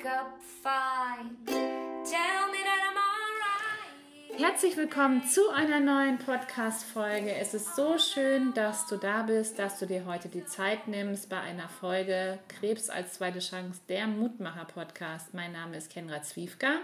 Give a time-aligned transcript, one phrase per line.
[0.00, 1.36] wake up fine.
[1.46, 3.00] Tell me that I'm.
[4.38, 7.34] Herzlich willkommen zu einer neuen Podcast-Folge.
[7.34, 11.28] Es ist so schön, dass du da bist, dass du dir heute die Zeit nimmst
[11.28, 15.34] bei einer Folge Krebs als zweite Chance, der Mutmacher-Podcast.
[15.34, 16.78] Mein Name ist Kenra Zwiefka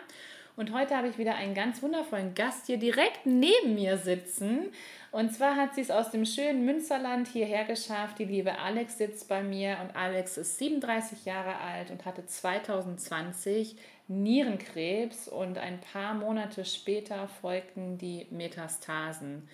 [0.57, 4.71] und heute habe ich wieder einen ganz wundervollen Gast hier direkt neben mir sitzen.
[5.13, 8.19] Und zwar hat sie es aus dem schönen Münsterland hierher geschafft.
[8.19, 13.77] Die liebe Alex sitzt bei mir und Alex ist 37 Jahre alt und hatte 2020
[14.09, 19.49] Nierenkrebs und ein paar Monate später folgten die Metastasen.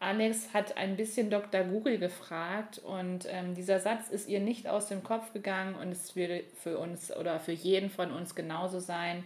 [0.00, 1.62] Alex hat ein bisschen Dr.
[1.62, 6.16] Google gefragt und ähm, dieser Satz ist ihr nicht aus dem Kopf gegangen und es
[6.16, 9.22] würde für uns oder für jeden von uns genauso sein.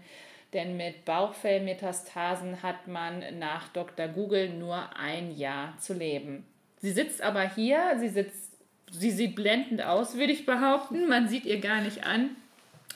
[0.54, 4.06] Denn mit Bauchfellmetastasen hat man nach Dr.
[4.06, 6.46] Google nur ein Jahr zu leben.
[6.78, 8.52] Sie sitzt aber hier, sie, sitzt,
[8.92, 11.08] sie sieht blendend aus, würde ich behaupten.
[11.08, 12.30] Man sieht ihr gar nicht an,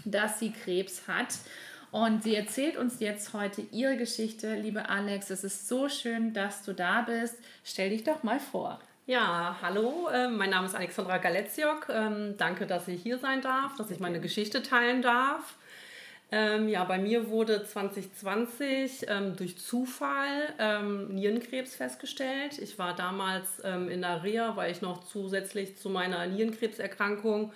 [0.05, 1.35] dass sie Krebs hat.
[1.91, 4.55] Und sie erzählt uns jetzt heute ihre Geschichte.
[4.55, 7.37] Liebe Alex, es ist so schön, dass du da bist.
[7.65, 8.79] Stell dich doch mal vor.
[9.07, 11.89] Ja, hallo, äh, mein Name ist Alexandra Galetziok.
[11.91, 15.57] Ähm, danke, dass ich hier sein darf, dass ich meine Geschichte teilen darf.
[16.31, 22.59] Ähm, ja, bei mir wurde 2020 ähm, durch Zufall ähm, Nierenkrebs festgestellt.
[22.59, 27.53] Ich war damals ähm, in der Reha, weil ich noch zusätzlich zu meiner Nierenkrebserkrankung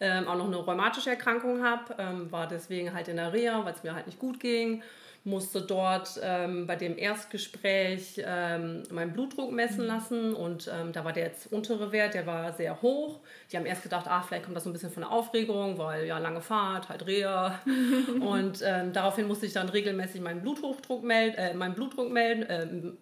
[0.00, 1.96] ähm, auch noch eine rheumatische Erkrankung habe.
[1.98, 4.82] Ähm, war deswegen halt in der Reha, weil es mir halt nicht gut ging
[5.24, 11.14] musste dort ähm, bei dem Erstgespräch ähm, meinen Blutdruck messen lassen und ähm, da war
[11.14, 13.20] der jetzt untere Wert, der war sehr hoch.
[13.50, 16.04] Die haben erst gedacht, ah, vielleicht kommt das so ein bisschen von der Aufregung, weil
[16.06, 17.58] ja lange Fahrt, halt Reha.
[18.20, 22.98] und ähm, daraufhin musste ich dann regelmäßig meinen Bluthochdruck melden, äh, meinen Blutdruck melden, ähm,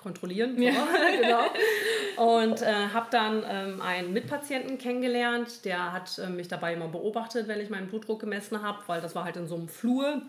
[0.00, 0.60] kontrollieren.
[0.62, 0.72] Ja,
[1.20, 2.40] genau.
[2.40, 7.48] Und äh, habe dann ähm, einen Mitpatienten kennengelernt, der hat äh, mich dabei immer beobachtet,
[7.48, 10.22] wenn ich meinen Blutdruck gemessen habe, weil das war halt in so einem Flur.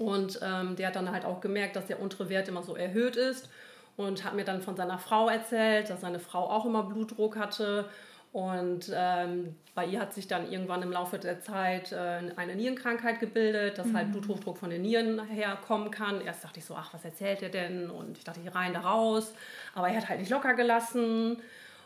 [0.00, 3.16] Und ähm, der hat dann halt auch gemerkt, dass der untere Wert immer so erhöht
[3.16, 3.50] ist
[3.98, 7.84] und hat mir dann von seiner Frau erzählt, dass seine Frau auch immer Blutdruck hatte.
[8.32, 13.20] Und ähm, bei ihr hat sich dann irgendwann im Laufe der Zeit äh, eine Nierenkrankheit
[13.20, 13.96] gebildet, dass halt mhm.
[13.96, 16.22] halt Bluthochdruck von den Nieren herkommen kann.
[16.22, 17.90] Erst dachte ich so, ach, was erzählt er denn?
[17.90, 19.34] Und ich dachte, hier rein, da raus.
[19.74, 21.42] Aber er hat halt nicht locker gelassen.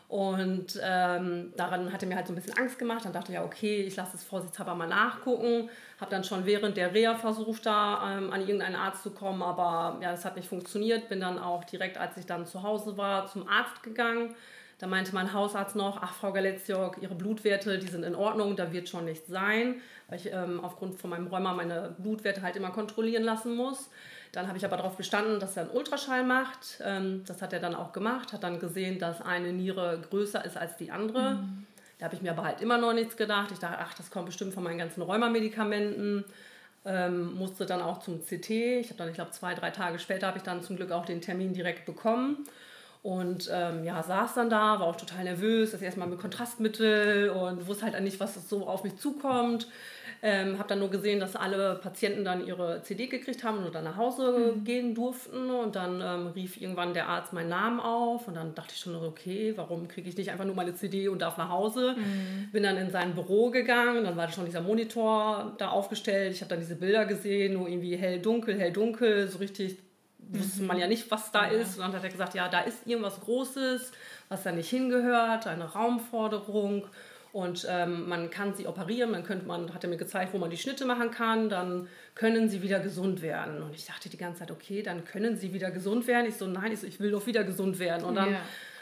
[0.07, 3.05] Und ähm, daran hatte mir halt so ein bisschen Angst gemacht.
[3.05, 5.69] Dann dachte ich, ja, okay, ich lasse es vorsichtshalber mal nachgucken.
[5.99, 9.99] Habe dann schon während der Reha versucht, da ähm, an irgendeinen Arzt zu kommen, aber
[10.01, 11.09] ja, das hat nicht funktioniert.
[11.09, 14.35] Bin dann auch direkt, als ich dann zu Hause war, zum Arzt gegangen.
[14.77, 18.73] Da meinte mein Hausarzt noch, ach Frau Galetziok, Ihre Blutwerte, die sind in Ordnung, da
[18.73, 19.75] wird schon nichts sein,
[20.09, 23.89] weil ich ähm, aufgrund von meinem Rheuma meine Blutwerte halt immer kontrollieren lassen muss.
[24.35, 26.81] Dann habe ich aber darauf bestanden, dass er einen Ultraschall macht.
[26.83, 30.57] Ähm, das hat er dann auch gemacht, hat dann gesehen, dass eine Niere größer ist
[30.57, 31.35] als die andere.
[31.35, 31.65] Mhm.
[31.97, 33.51] Da habe ich mir aber halt immer noch nichts gedacht.
[33.53, 36.25] Ich dachte, ach, das kommt bestimmt von meinen ganzen Rheumamedikamenten.
[36.83, 38.49] Ähm, musste dann auch zum CT.
[38.49, 41.05] Ich habe dann, ich glaube, zwei, drei Tage später habe ich dann zum Glück auch
[41.05, 42.45] den Termin direkt bekommen.
[43.05, 47.67] Und ähm, ja, saß dann da, war auch total nervös, das erstmal mit Kontrastmittel und
[47.67, 49.67] wusste halt nicht, was so auf mich zukommt.
[50.23, 53.83] Ähm, habe dann nur gesehen, dass alle Patienten dann ihre CD gekriegt haben und dann
[53.83, 54.63] nach Hause mhm.
[54.63, 55.51] gehen durften.
[55.51, 58.27] Und dann ähm, rief irgendwann der Arzt meinen Namen auf.
[58.27, 61.21] Und dann dachte ich schon, okay, warum kriege ich nicht einfach nur meine CD und
[61.21, 61.93] darf nach Hause?
[61.95, 62.49] Mhm.
[62.53, 64.03] Bin dann in sein Büro gegangen.
[64.05, 66.33] Dann war schon dieser Monitor da aufgestellt.
[66.33, 69.77] Ich habe dann diese Bilder gesehen, nur irgendwie hell, dunkel, hell, dunkel, so richtig
[70.29, 71.59] wusste man ja nicht, was da ja.
[71.59, 71.77] ist.
[71.77, 73.91] Und dann hat er gesagt, ja, da ist irgendwas Großes,
[74.29, 76.87] was da nicht hingehört, eine Raumforderung.
[77.31, 80.49] Und ähm, man kann sie operieren, man könnte, man hat er mir gezeigt, wo man
[80.49, 83.61] die Schnitte machen kann, dann können sie wieder gesund werden.
[83.61, 86.27] Und ich dachte die ganze Zeit, okay, dann können sie wieder gesund werden.
[86.27, 88.05] Ich so, nein, ich, so, ich will doch wieder gesund werden.
[88.05, 88.39] Und dann ja.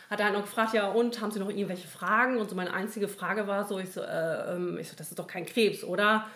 [0.07, 2.37] hat er halt noch gefragt, ja, und haben Sie noch irgendwelche Fragen?
[2.37, 5.17] Und so meine einzige Frage war so, ich so, äh, ähm, ich so das ist
[5.17, 6.27] doch kein Krebs, oder?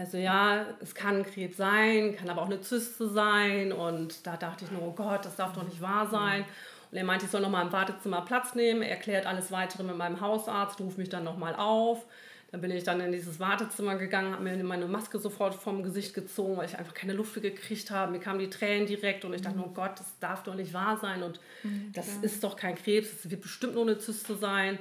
[0.00, 3.70] Er so, ja, es kann Krebs sein, kann aber auch eine Zyste sein.
[3.70, 6.46] Und da dachte ich nur, oh Gott, das darf doch nicht wahr sein.
[6.90, 8.80] Und er meinte, ich soll nochmal im Wartezimmer Platz nehmen.
[8.80, 12.06] Er erklärt alles Weitere mit meinem Hausarzt, ruft mich dann nochmal auf.
[12.50, 16.14] Dann bin ich dann in dieses Wartezimmer gegangen, habe mir meine Maske sofort vom Gesicht
[16.14, 18.10] gezogen, weil ich einfach keine Luft gekriegt habe.
[18.10, 20.96] Mir kamen die Tränen direkt und ich dachte, oh Gott, das darf doch nicht wahr
[20.96, 21.22] sein.
[21.22, 24.78] Und mhm, das ist doch kein Krebs, das wird bestimmt nur eine Zyste sein.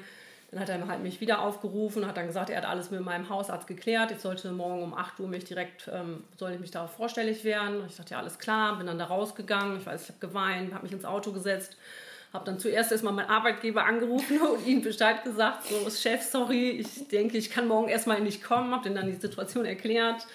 [0.51, 3.29] Dann hat er halt mich wieder aufgerufen, hat dann gesagt, er hat alles mit meinem
[3.29, 4.11] Hausarzt geklärt.
[4.11, 7.83] Ich sollte morgen um 8 Uhr mich direkt, ähm, soll ich mich da vorstellig werden.
[7.87, 9.77] Ich dachte, ja, alles klar, bin dann da rausgegangen.
[9.77, 11.77] Ich weiß, ich habe geweint, habe mich ins Auto gesetzt.
[12.33, 17.07] Habe dann zuerst erstmal meinen Arbeitgeber angerufen und ihm Bescheid gesagt, so, Chef, sorry, ich
[17.07, 18.73] denke, ich kann morgen erstmal nicht kommen.
[18.73, 20.25] Habe ihm dann die Situation erklärt.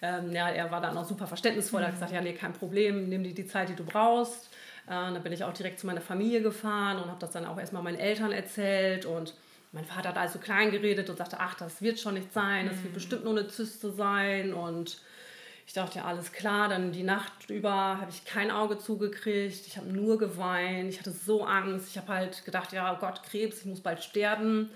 [0.00, 1.82] Ähm, ja, er war dann auch super verständnisvoll.
[1.82, 4.46] Er hat gesagt, ja, nee, kein Problem, nimm dir die Zeit, die du brauchst.
[4.86, 7.58] Äh, dann bin ich auch direkt zu meiner Familie gefahren und habe das dann auch
[7.58, 9.34] erstmal meinen Eltern erzählt und
[9.72, 12.82] mein Vater hat also klein geredet und sagte, ach, das wird schon nicht sein, das
[12.82, 14.54] wird bestimmt nur eine Zyste sein.
[14.54, 15.00] Und
[15.66, 16.68] ich dachte, ja, alles klar.
[16.68, 17.70] Dann die Nacht über
[18.00, 19.66] habe ich kein Auge zugekriegt.
[19.66, 20.90] Ich habe nur geweint.
[20.90, 21.88] Ich hatte so Angst.
[21.90, 24.70] Ich habe halt gedacht, ja, oh Gott, Krebs, ich muss bald sterben.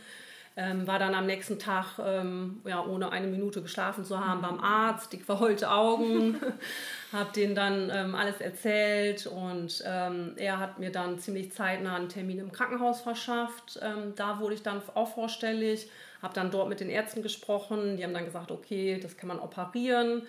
[0.55, 4.61] Ähm, war dann am nächsten Tag, ähm, ja, ohne eine Minute geschlafen zu haben, beim
[4.61, 6.39] Arzt, dick verheulte Augen,
[7.13, 12.11] habe denen dann ähm, alles erzählt und ähm, er hat mir dann ziemlich zeitnah einen
[12.11, 13.81] Termin im Krankenhaus verschafft.
[13.81, 15.89] Ähm, da wurde ich dann auch vorstellig,
[16.21, 19.39] habe dann dort mit den Ärzten gesprochen, die haben dann gesagt, okay, das kann man
[19.39, 20.23] operieren.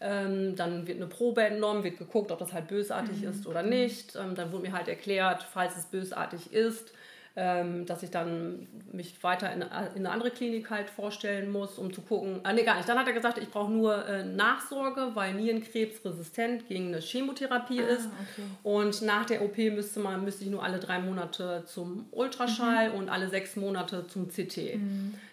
[0.00, 4.16] Ähm, dann wird eine Probe entnommen, wird geguckt, ob das halt bösartig ist oder nicht.
[4.16, 6.92] Ähm, dann wurde mir halt erklärt, falls es bösartig ist,
[7.36, 12.00] dass ich dann mich weiter in, in, eine andere Klinik halt vorstellen muss, um zu
[12.00, 12.40] gucken.
[12.44, 12.88] Ah, nee, gar nicht.
[12.88, 17.82] Dann hat er gesagt, ich brauche nur äh, Nachsorge, weil Nierenkrebs resistent gegen eine Chemotherapie
[17.82, 18.06] Ah, ist.
[18.06, 18.42] okay.
[18.62, 23.10] Und nach der OP müsste, man, müsste ich nur alle drei Monate zum Ultraschall und
[23.10, 24.78] alle sechs Monate zum CT.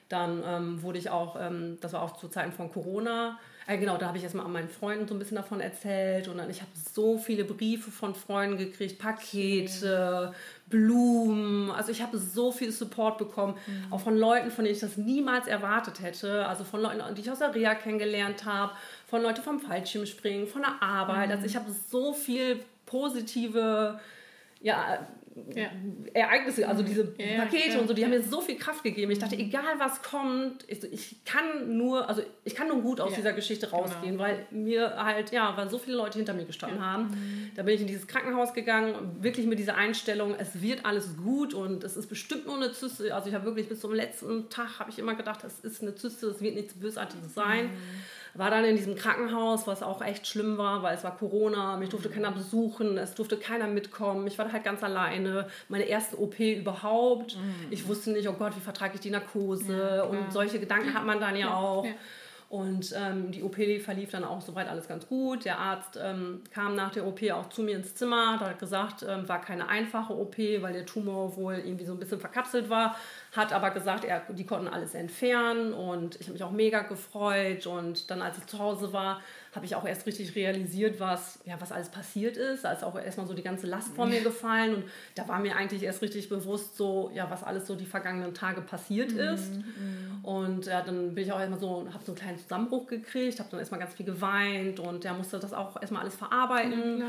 [0.10, 3.98] Dann ähm, wurde ich auch, ähm, das war auch zu Zeiten von Corona, äh, genau,
[3.98, 6.62] da habe ich erstmal an meinen Freunden so ein bisschen davon erzählt und dann, ich
[6.62, 10.34] habe so viele Briefe von Freunden gekriegt, Pakete,
[10.68, 13.56] Blumen, also ich habe so viel Support bekommen,
[13.90, 17.32] auch von Leuten, von denen ich das niemals erwartet hätte, also von Leuten, die ich
[17.32, 18.74] aus der Reha kennengelernt habe,
[19.08, 24.00] von Leuten vom Fallschirmspringen, von der Arbeit, also ich habe so viel positive,
[24.62, 25.00] ja,
[25.56, 25.70] Ja.
[26.14, 29.12] Ereignisse, also diese Ja, Pakete und so, die haben mir so viel Kraft gegeben.
[29.12, 33.14] Ich dachte, egal was kommt, ich, ich kann nur, also ich kann nur gut aus
[33.14, 37.52] dieser Geschichte rausgehen, weil mir halt, ja, weil so viele Leute hinter mir gestanden haben.
[37.56, 41.54] Da bin ich in dieses Krankenhaus gegangen, wirklich mit dieser Einstellung, es wird alles gut
[41.54, 43.14] und es ist bestimmt nur eine Zyste.
[43.14, 45.96] Also ich habe wirklich bis zum letzten Tag habe ich immer gedacht, es ist eine
[45.96, 47.72] Zyste, es wird nichts Bösartiges sein.
[48.36, 51.90] War dann in diesem Krankenhaus, was auch echt schlimm war, weil es war Corona, mich
[51.90, 54.26] durfte keiner besuchen, es durfte keiner mitkommen.
[54.26, 55.48] Ich war halt ganz alleine.
[55.70, 57.38] Meine erste OP überhaupt.
[57.70, 60.04] Ich wusste nicht, oh Gott, wie vertrage ich die Narkose?
[60.06, 61.86] und solche Gedanken hat man dann ja, auch.
[61.86, 61.92] ja.
[62.54, 65.44] Und ähm, die OP verlief dann auch soweit alles ganz gut.
[65.44, 69.28] Der Arzt ähm, kam nach der OP auch zu mir ins Zimmer, hat gesagt, ähm,
[69.28, 72.96] war keine einfache OP, weil der Tumor wohl irgendwie so ein bisschen verkapselt war.
[73.32, 77.66] Hat aber gesagt, er, die konnten alles entfernen und ich habe mich auch mega gefreut.
[77.66, 79.20] Und dann, als ich zu Hause war,
[79.56, 82.66] habe ich auch erst richtig realisiert, was, ja, was alles passiert ist.
[82.66, 84.76] Da ist auch erstmal so die ganze Last von mir gefallen.
[84.76, 84.84] Und
[85.16, 88.62] da war mir eigentlich erst richtig bewusst, so, ja, was alles so die vergangenen Tage
[88.62, 89.54] passiert ist.
[90.24, 93.50] Und ja, dann bin ich auch erstmal so, habe so einen kleinen Zusammenbruch gekriegt, habe
[93.52, 97.04] dann erstmal ganz viel geweint und der musste das auch erstmal alles verarbeiten.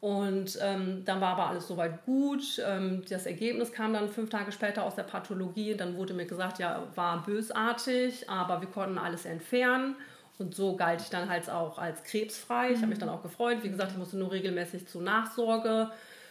[0.00, 2.60] Und ähm, dann war aber alles soweit gut.
[2.64, 5.76] Ähm, das Ergebnis kam dann fünf Tage später aus der Pathologie.
[5.76, 9.96] Dann wurde mir gesagt, ja, war bösartig, aber wir konnten alles entfernen.
[10.38, 12.70] Und so galt ich dann halt auch als krebsfrei.
[12.70, 13.58] Ich habe mich dann auch gefreut.
[13.62, 15.90] Wie gesagt, ich musste nur regelmäßig zur Nachsorge,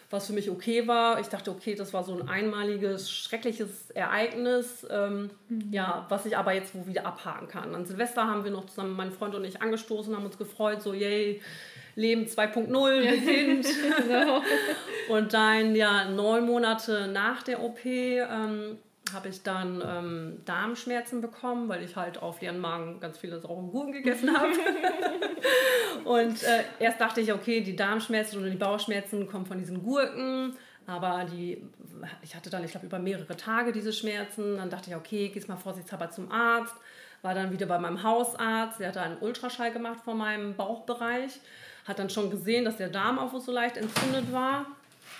[0.09, 1.19] was für mich okay war.
[1.19, 5.31] Ich dachte, okay, das war so ein einmaliges, schreckliches Ereignis, ähm,
[5.69, 7.75] ja, was ich aber jetzt wo wieder abhaken kann.
[7.75, 10.94] An Silvester haben wir noch zusammen, mein Freund und ich, angestoßen, haben uns gefreut, so,
[10.94, 11.42] yay,
[11.95, 13.68] Leben 2.0 beginnt.
[14.07, 14.42] Genau.
[15.09, 18.77] Und dann, ja, neun Monate nach der OP ähm,
[19.13, 23.63] habe ich dann ähm, Darmschmerzen bekommen, weil ich halt auf leeren Magen ganz viele saure
[23.68, 24.51] Gurken gegessen habe.
[26.06, 30.56] und äh, erst dachte ich, okay, die Darmschmerzen oder die Bauchschmerzen kommen von diesen Gurken.
[30.86, 31.62] Aber die,
[32.21, 34.57] ich hatte dann, ich glaube, über mehrere Tage diese Schmerzen.
[34.57, 36.75] Dann dachte ich, okay, gehst mal vorsichtshalber zum Arzt.
[37.21, 38.79] War dann wieder bei meinem Hausarzt.
[38.79, 41.39] Der hat einen Ultraschall gemacht von meinem Bauchbereich.
[41.86, 44.65] Hat dann schon gesehen, dass der Darm auch so leicht entzündet war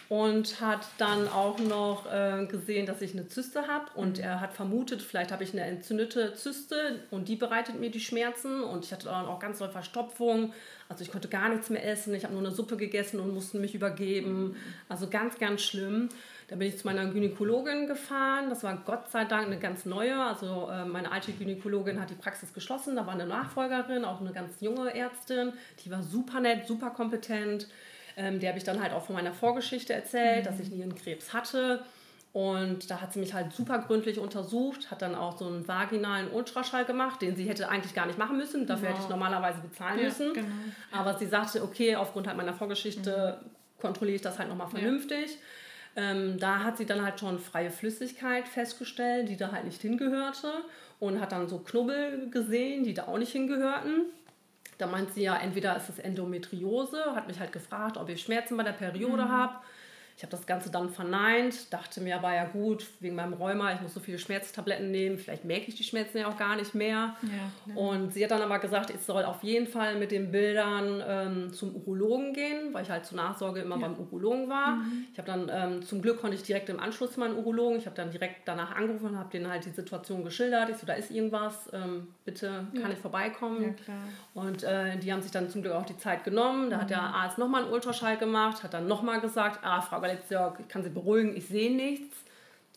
[0.10, 4.54] und hat dann auch noch äh, gesehen, dass ich eine Zyste habe und er hat
[4.54, 8.64] vermutet, vielleicht habe ich eine entzündete Zyste und die bereitet mir die Schmerzen.
[8.64, 10.54] Und ich hatte dann auch ganz doll Verstopfung,
[10.88, 13.58] also ich konnte gar nichts mehr essen, ich habe nur eine Suppe gegessen und musste
[13.58, 14.56] mich übergeben,
[14.88, 16.08] also ganz, ganz schlimm.
[16.48, 20.18] Da bin ich zu meiner Gynäkologin gefahren, das war Gott sei Dank eine ganz neue,
[20.18, 24.32] also äh, meine alte Gynäkologin hat die Praxis geschlossen, da war eine Nachfolgerin, auch eine
[24.32, 25.52] ganz junge Ärztin,
[25.84, 27.68] die war super nett, super kompetent.
[28.18, 31.84] Ähm, der habe ich dann halt auch von meiner Vorgeschichte erzählt, dass ich Nierenkrebs hatte.
[32.34, 36.30] Und da hat sie mich halt super gründlich untersucht, hat dann auch so einen vaginalen
[36.32, 38.68] Ultraschall gemacht, den sie hätte eigentlich gar nicht machen müssen.
[38.68, 40.34] Dafür hätte ich normalerweise bezahlen Ja, müssen.
[40.34, 40.48] genau.
[40.92, 43.40] Aber sie sagte, okay, aufgrund halt meiner Vorgeschichte
[43.80, 45.38] kontrolliere ich das halt nochmal vernünftig.
[45.96, 50.52] Ähm, da hat sie dann halt schon freie Flüssigkeit festgestellt, die da halt nicht hingehörte.
[51.00, 54.02] Und hat dann so Knubbel gesehen, die da auch nicht hingehörten.
[54.78, 58.58] Da meint sie ja, entweder ist es Endometriose, hat mich halt gefragt, ob ich Schmerzen
[58.58, 59.56] bei der Periode habe.
[60.18, 63.82] Ich habe das Ganze dann verneint, dachte mir aber ja gut, wegen meinem Rheuma, ich
[63.82, 67.16] muss so viele Schmerztabletten nehmen, vielleicht merke ich die Schmerzen ja auch gar nicht mehr.
[67.22, 71.04] Ja, und sie hat dann aber gesagt, ich soll auf jeden Fall mit den Bildern
[71.08, 74.78] ähm, zum Urologen gehen, weil ich halt zur Nachsorge immer beim Urologen war.
[74.78, 75.06] Mhm.
[75.14, 77.86] Ich habe dann, ähm, zum Glück konnte ich direkt im Anschluss zu meinem Urologen, ich
[77.86, 80.70] habe dann direkt danach angerufen und habe denen halt die Situation geschildert.
[80.70, 83.76] Ich so, da ist irgendwas, ähm, bitte kann ich vorbeikommen.
[83.88, 83.94] Ja.
[84.34, 86.72] Und äh, die haben sich dann zum Glück auch die Zeit genommen.
[86.72, 90.60] Da hat der Arzt nochmal einen Ultraschall gemacht, hat dann nochmal gesagt, ah, Frau Galeziok,
[90.62, 92.16] ich kann Sie beruhigen, ich sehe nichts.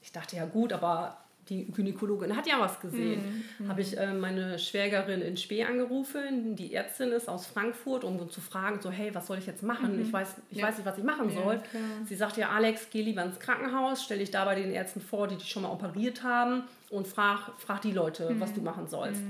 [0.02, 1.16] Ich dachte, ja gut, aber
[1.48, 3.24] die Gynäkologin hat ja was gesehen.
[3.68, 8.40] Habe ich äh, meine Schwägerin in Spee angerufen, die Ärztin ist aus Frankfurt, um zu
[8.40, 10.00] fragen, so hey, was soll ich jetzt machen?
[10.00, 10.68] Ich, weiß, ich Ja.
[10.68, 11.58] weiß nicht, was ich machen Ja, soll.
[11.58, 11.82] klar.
[12.06, 15.26] Sie sagte ja, Alex, geh lieber ins Krankenhaus, stell dich da bei den Ärzten vor,
[15.28, 19.22] die dich schon mal operiert haben und frag, frag die Leute, was du machen sollst.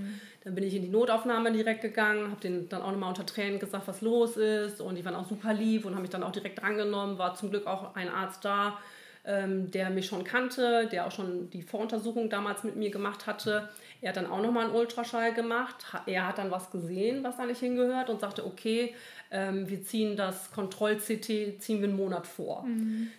[0.43, 3.59] Dann bin ich in die Notaufnahme direkt gegangen, habe denen dann auch nochmal unter Tränen
[3.59, 6.33] gesagt, was los ist und die waren auch super lieb und haben mich dann auch
[6.33, 7.19] direkt drangenommen.
[7.19, 8.79] War zum Glück auch ein Arzt da,
[9.25, 13.69] ähm, der mich schon kannte, der auch schon die Voruntersuchung damals mit mir gemacht hatte.
[14.01, 15.77] Er hat dann auch nochmal einen Ultraschall gemacht.
[16.07, 18.95] Er hat dann was gesehen, was da nicht hingehört und sagte, okay,
[19.31, 22.65] ähm, wir ziehen das Kontroll-CT, ziehen wir einen Monat vor.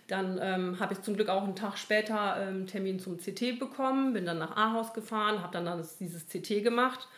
[0.08, 3.58] Dann ähm, habe ich zum Glück auch einen Tag später ähm, einen Termin zum CT
[3.58, 7.08] bekommen, bin dann nach Ahaus gefahren, habe dann, dann dieses CT gemacht.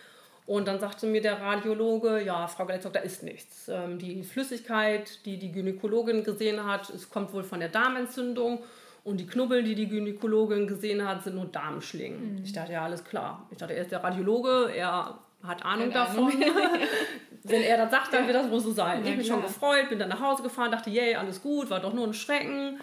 [0.46, 3.68] Und dann sagte mir der Radiologe, ja, Frau Galetzok, da ist nichts.
[3.68, 8.62] Ähm, die Flüssigkeit, die die Gynäkologin gesehen hat, es kommt wohl von der Darmentzündung.
[9.04, 12.42] Und die Knubbel, die die Gynäkologin gesehen hat, sind nur Darmschlingen.
[12.44, 13.46] Ich dachte, ja, alles klar.
[13.50, 16.32] Ich dachte, er ist der Radiologe, er hat Ahnung Keine davon.
[17.42, 19.00] Wenn er das sagt, dann wird das wohl so sein.
[19.00, 21.68] ich Ja, habe mich schon gefreut, bin dann nach Hause gefahren, dachte, yay, alles gut,
[21.68, 22.80] war doch nur ein Schrecken.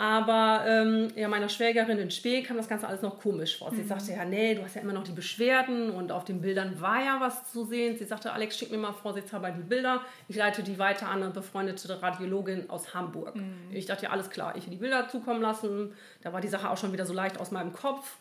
[0.00, 3.72] Aber ähm, ja, meiner Schwägerin in Spee kam das Ganze alles noch komisch vor.
[3.72, 6.80] Sie sagte, ja, nee, du hast ja immer noch die Beschwerden und auf den Bildern
[6.80, 7.96] war ja was zu sehen.
[7.98, 10.02] Sie sagte, Alex, schick mir mal vorsichtshalber die Bilder.
[10.28, 13.34] Ich leite die weiter an eine befreundete Radiologin aus Hamburg.
[13.72, 15.92] Ich dachte, ja, alles klar, ich will die Bilder zukommen lassen.
[16.22, 18.18] Da war die Sache auch schon wieder so leicht aus meinem Kopf.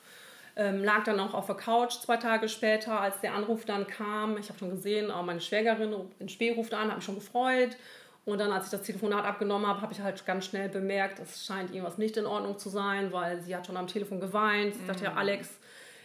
[0.55, 4.39] Ähm, lag dann auch auf der Couch zwei Tage später, als der Anruf dann kam.
[4.39, 7.77] Ich habe schon gesehen, auch meine Schwägerin in Spee ruft an, habe mich schon gefreut.
[8.27, 11.45] Und dann, als ich das Telefonat abgenommen habe, habe ich halt ganz schnell bemerkt, es
[11.45, 14.75] scheint irgendwas nicht in Ordnung zu sein, weil sie hat schon am Telefon geweint.
[14.75, 15.47] Sie sagte, ja, Alex,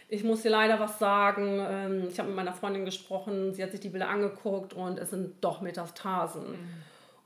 [0.07, 1.59] ich muss dir leider was sagen.
[1.69, 5.09] Ähm, Ich habe mit meiner Freundin gesprochen, sie hat sich die Bilder angeguckt und es
[5.09, 6.55] sind doch Metastasen.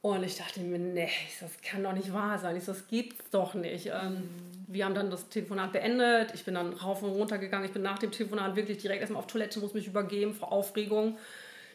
[0.02, 1.10] Und ich dachte mir, nee,
[1.42, 2.56] das kann doch nicht wahr sein.
[2.56, 3.88] Ich so, das gibt's doch nicht.
[3.88, 4.28] Ähm,
[4.68, 6.34] wir haben dann das Telefonat beendet.
[6.34, 7.66] Ich bin dann rauf und runter gegangen.
[7.66, 11.18] Ich bin nach dem Telefonat wirklich direkt erstmal auf Toilette, muss mich übergeben vor Aufregung.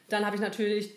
[0.09, 0.93] Dann habe ich natürlich,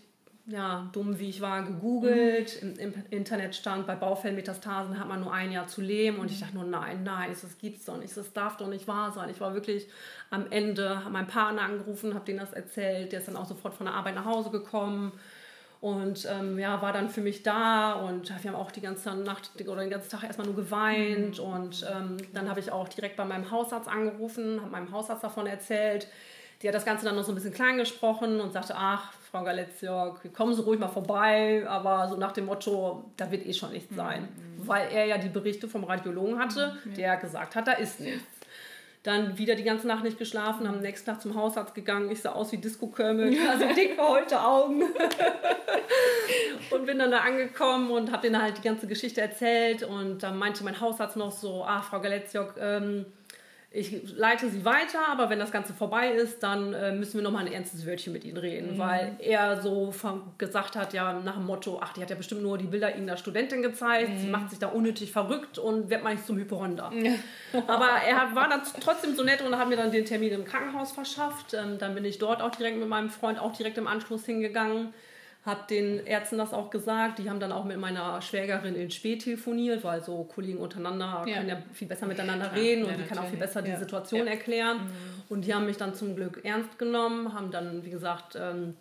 [0.48, 2.62] ja, dumm wie ich war, gegoogelt.
[2.62, 6.20] Im, Im Internet stand, bei Baufellmetastasen hat man nur ein Jahr zu leben.
[6.20, 8.16] Und ich dachte nur, nein, nein, das gibt's doch nicht.
[8.16, 9.30] Das darf doch nicht wahr sein.
[9.30, 9.88] Ich war wirklich
[10.30, 13.12] am Ende, habe meinen Partner angerufen, habe denen das erzählt.
[13.12, 15.14] Der ist dann auch sofort von der Arbeit nach Hause gekommen
[15.82, 19.52] und ähm, ja, war dann für mich da und wir haben auch die ganze Nacht
[19.68, 23.26] oder den ganzen Tag erstmal nur geweint und ähm, dann habe ich auch direkt bei
[23.26, 26.08] meinem Hausarzt angerufen, habe meinem Hausarzt davon erzählt.
[26.62, 29.44] Die hat das Ganze dann noch so ein bisschen klein gesprochen und sagte, ach, Frau
[29.44, 33.74] Galeziok, kommen Sie ruhig mal vorbei, aber so nach dem Motto, da wird eh schon
[33.74, 34.30] nichts sein.
[34.60, 38.24] Weil er ja die Berichte vom Radiologen hatte, der gesagt hat, da ist nichts.
[39.04, 42.10] Dann wieder die ganze Nacht nicht geschlafen, am nächsten Tag zum Hausarzt gegangen.
[42.10, 44.84] Ich sah aus wie Disco Kermit, also dick verheulte Augen.
[46.72, 49.84] und bin dann da angekommen und habe denen halt die ganze Geschichte erzählt.
[49.84, 53.06] Und dann meinte mein Hausarzt noch so, ah, Frau Galeziok, ähm,
[53.76, 57.46] ich leite sie weiter, aber wenn das Ganze vorbei ist, dann äh, müssen wir nochmal
[57.46, 59.94] ein ernstes Wörtchen mit ihnen reden, weil er so
[60.38, 63.18] gesagt hat, ja, nach dem Motto, ach, die hat ja bestimmt nur die Bilder irgendeiner
[63.18, 66.92] Studentin gezeigt, sie macht sich da unnötig verrückt und wird mal nicht zum Hypochonder.
[67.68, 70.46] aber er hat, war dann trotzdem so nett und hat mir dann den Termin im
[70.46, 71.54] Krankenhaus verschafft.
[71.54, 74.94] Ähm, dann bin ich dort auch direkt mit meinem Freund auch direkt im Anschluss hingegangen.
[75.46, 77.20] Habe den Ärzten das auch gesagt.
[77.20, 81.36] Die haben dann auch mit meiner Schwägerin in Spee telefoniert, weil so Kollegen untereinander Ja.
[81.38, 83.70] können ja viel besser miteinander Klar, reden ja, und die kann auch viel besser die
[83.72, 83.78] Ja.
[83.78, 84.34] Situation Ja.
[84.34, 84.80] erklären.
[85.30, 88.76] Und die haben mich dann zum Glück ernst genommen, haben dann, wie gesagt, ähm,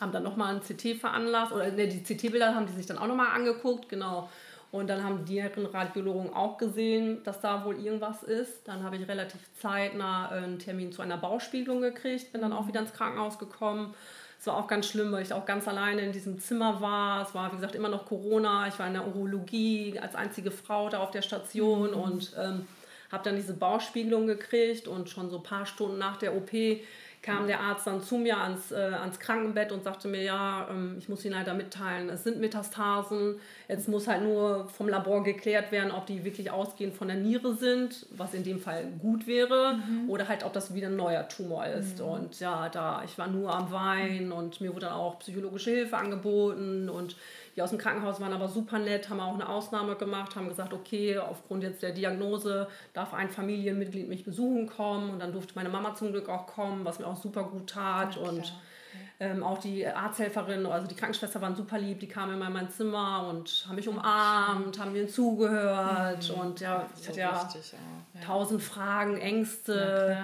[0.00, 3.06] haben dann nochmal ein CT veranlasst, oder ne, die CT-Bilder haben die sich dann auch
[3.06, 4.28] nochmal angeguckt, genau.
[4.72, 8.66] Und dann haben deren Radiologen auch gesehen, dass da wohl irgendwas ist.
[8.66, 12.66] Dann habe ich relativ zeitnah äh, einen Termin zu einer Bauspiegelung gekriegt, bin dann auch
[12.66, 13.94] wieder ins Krankenhaus gekommen.
[14.44, 17.22] Es war auch ganz schlimm, weil ich auch ganz alleine in diesem Zimmer war.
[17.22, 18.68] Es war, wie gesagt, immer noch Corona.
[18.68, 22.66] Ich war in der Urologie als einzige Frau da auf der Station und ähm,
[23.10, 26.50] habe dann diese Bauspiegelung gekriegt und schon so ein paar Stunden nach der OP
[27.24, 30.96] kam der Arzt dann zu mir ans, äh, ans Krankenbett und sagte mir, ja, ähm,
[30.98, 33.36] ich muss Ihnen leider mitteilen, es sind Metastasen.
[33.66, 37.54] Jetzt muss halt nur vom Labor geklärt werden, ob die wirklich ausgehend von der Niere
[37.54, 40.10] sind, was in dem Fall gut wäre, mhm.
[40.10, 41.98] oder halt, ob das wieder ein neuer Tumor ist.
[41.98, 42.04] Mhm.
[42.04, 45.96] Und ja, da, ich war nur am Weinen und mir wurde dann auch psychologische Hilfe
[45.96, 47.16] angeboten und
[47.56, 50.72] die aus dem Krankenhaus waren aber super nett, haben auch eine Ausnahme gemacht, haben gesagt,
[50.72, 55.10] okay, aufgrund jetzt der Diagnose darf ein Familienmitglied mich besuchen kommen.
[55.10, 58.16] Und dann durfte meine Mama zum Glück auch kommen, was mir auch super gut tat.
[58.16, 58.52] Ja, und
[59.20, 62.68] ähm, auch die Arzthelferin, also die Krankenschwester waren super lieb, die kamen immer in mein
[62.68, 66.28] Zimmer und haben mich umarmt, haben mir zugehört.
[66.28, 66.40] Mhm.
[66.40, 67.48] Und ja, ich hatte ja,
[68.12, 70.18] ja tausend Fragen, Ängste.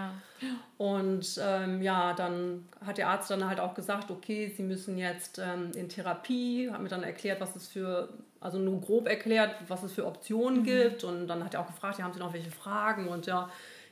[0.77, 5.39] Und ähm, ja, dann hat der Arzt dann halt auch gesagt, okay, Sie müssen jetzt
[5.39, 8.09] ähm, in Therapie, hat mir dann erklärt, was es für,
[8.41, 10.65] also nur grob erklärt, was es für Optionen mhm.
[10.65, 11.05] gibt.
[11.05, 13.07] Und dann hat er auch gefragt, ja, haben Sie noch welche Fragen?
[13.09, 13.51] Und ja,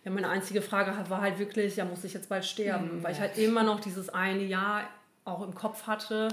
[0.09, 2.99] ja, meine einzige Frage war halt wirklich, ja, muss ich jetzt bald sterben?
[2.99, 3.03] Mhm.
[3.03, 4.89] Weil ich halt immer noch dieses eine Jahr
[5.25, 6.29] auch im Kopf hatte.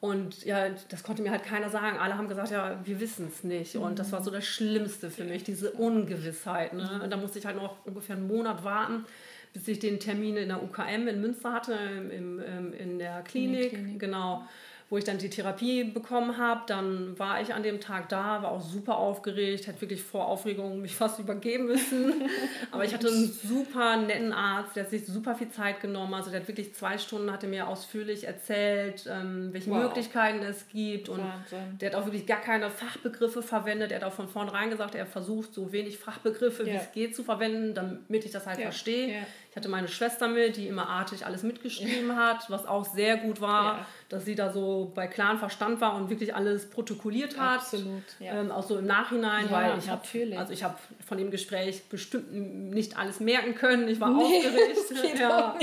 [0.00, 1.98] Und ja, das konnte mir halt keiner sagen.
[1.98, 3.76] Alle haben gesagt, ja, wir wissen es nicht.
[3.76, 6.72] Und das war so das Schlimmste für mich, diese Ungewissheit.
[6.72, 7.00] Ne?
[7.02, 9.04] Und da musste ich halt noch ungefähr einen Monat warten,
[9.52, 13.22] bis ich den Termin in der UKM in Münster hatte, im, im, ähm, in der
[13.22, 13.64] Klinik.
[13.64, 14.00] In der Klinik.
[14.00, 14.46] Genau
[14.90, 16.62] wo ich dann die Therapie bekommen habe.
[16.66, 20.80] Dann war ich an dem Tag da, war auch super aufgeregt, hätte wirklich vor Aufregung
[20.80, 22.28] mich fast übergeben müssen.
[22.70, 26.14] Aber ich hatte einen super netten Arzt, der hat sich super viel Zeit genommen.
[26.14, 29.84] Also der hat wirklich zwei Stunden, hatte mir ausführlich erzählt, ähm, welche wow.
[29.84, 31.08] Möglichkeiten es gibt.
[31.08, 31.78] Und Wahnsinn.
[31.80, 33.90] der hat auch wirklich gar keine Fachbegriffe verwendet.
[33.90, 36.74] Er hat auch von vornherein gesagt, er versucht so wenig Fachbegriffe, ja.
[36.74, 38.64] wie es geht, zu verwenden, damit ich das halt ja.
[38.64, 39.14] verstehe.
[39.14, 39.20] Ja.
[39.54, 43.40] Ich hatte meine Schwester mit, die immer artig alles mitgeschrieben hat, was auch sehr gut
[43.40, 43.86] war, ja.
[44.08, 47.60] dass sie da so bei klaren Verstand war und wirklich alles protokolliert hat.
[47.60, 48.02] Absolut.
[48.18, 48.32] Ja.
[48.40, 50.02] Ähm, auch so im Nachhinein, ja, weil ich habe
[50.36, 53.86] also ich habe von dem Gespräch bestimmt nicht alles merken können.
[53.86, 55.18] Ich war nee, aufgeregt.
[55.20, 55.56] ja.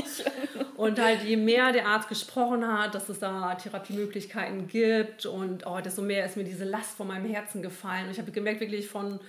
[0.77, 5.81] Und halt je mehr der Arzt gesprochen hat, dass es da Therapiemöglichkeiten gibt und oh,
[5.81, 8.05] desto mehr ist mir diese Last von meinem Herzen gefallen.
[8.05, 9.19] Und ich habe gemerkt wirklich von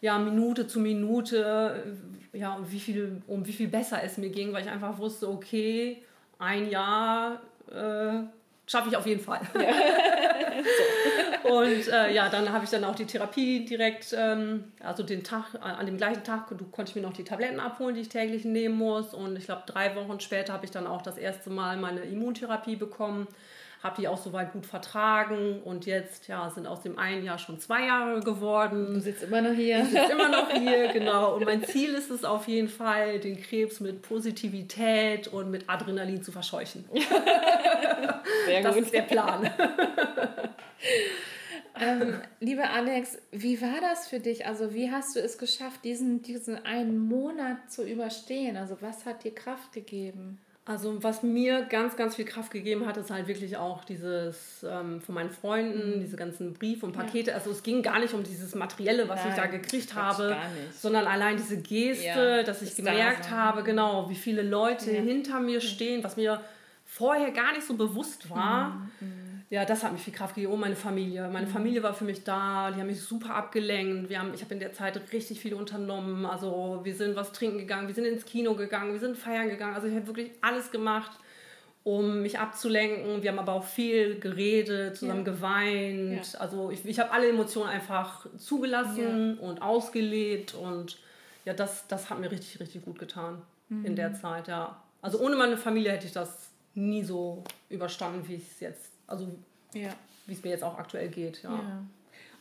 [0.00, 1.84] ja, Minute zu Minute,
[2.32, 5.28] äh, ja, wie viel, um wie viel besser es mir ging, weil ich einfach wusste,
[5.28, 6.02] okay,
[6.38, 8.24] ein Jahr äh,
[8.66, 9.40] schaffe ich auf jeden Fall.
[9.52, 9.60] So.
[11.46, 15.54] Und äh, ja, dann habe ich dann auch die Therapie direkt, ähm, also den Tag,
[15.60, 18.76] an dem gleichen Tag konnte ich mir noch die Tabletten abholen, die ich täglich nehmen
[18.76, 19.14] muss.
[19.14, 22.76] Und ich glaube, drei Wochen später habe ich dann auch das erste Mal meine Immuntherapie
[22.76, 23.28] bekommen
[23.82, 27.60] habe die auch soweit gut vertragen und jetzt ja, sind aus dem einen Jahr schon
[27.60, 28.94] zwei Jahre geworden.
[28.94, 29.80] Du sitzt immer noch hier.
[29.80, 31.34] Ich sitze immer noch hier, genau.
[31.34, 36.22] Und mein Ziel ist es auf jeden Fall, den Krebs mit Positivität und mit Adrenalin
[36.22, 36.84] zu verscheuchen.
[38.46, 38.84] Sehr das gut.
[38.84, 39.50] ist der Plan.
[41.80, 44.46] ähm, liebe Alex, wie war das für dich?
[44.46, 48.56] Also wie hast du es geschafft, diesen, diesen einen Monat zu überstehen?
[48.56, 50.40] Also was hat dir Kraft gegeben?
[50.68, 55.00] Also was mir ganz, ganz viel Kraft gegeben hat, ist halt wirklich auch dieses ähm,
[55.00, 56.00] von meinen Freunden, mhm.
[56.00, 57.30] diese ganzen Briefe und Pakete.
[57.30, 57.36] Ja.
[57.36, 60.36] Also es ging gar nicht um dieses Materielle, was Nein, ich da gekriegt habe,
[60.76, 65.00] sondern allein diese Geste, ja, dass ich gemerkt da habe, genau, wie viele Leute ja.
[65.00, 66.40] hinter mir stehen, was mir
[66.84, 68.70] vorher gar nicht so bewusst war.
[68.70, 69.08] Mhm.
[69.08, 70.52] mhm ja, das hat mich viel Kraft gegeben.
[70.52, 71.28] Und meine Familie.
[71.28, 71.50] Meine mhm.
[71.50, 72.70] Familie war für mich da.
[72.72, 74.10] Die haben mich super abgelenkt.
[74.10, 76.26] Wir haben, ich habe in der Zeit richtig viel unternommen.
[76.26, 79.74] Also wir sind was trinken gegangen, wir sind ins Kino gegangen, wir sind feiern gegangen.
[79.74, 81.12] Also ich habe wirklich alles gemacht,
[81.84, 83.22] um mich abzulenken.
[83.22, 85.32] Wir haben aber auch viel geredet, zusammen ja.
[85.32, 86.32] geweint.
[86.32, 86.40] Ja.
[86.40, 89.46] Also ich, ich habe alle Emotionen einfach zugelassen ja.
[89.46, 90.54] und ausgelebt.
[90.54, 90.98] Und
[91.44, 93.84] ja, das, das hat mir richtig, richtig gut getan mhm.
[93.84, 94.82] in der Zeit, ja.
[95.02, 99.28] Also ohne meine Familie hätte ich das nie so überstanden, wie ich es jetzt also
[99.74, 99.90] ja.
[100.26, 101.42] wie es mir jetzt auch aktuell geht.
[101.42, 101.54] Ja.
[101.54, 101.82] ja.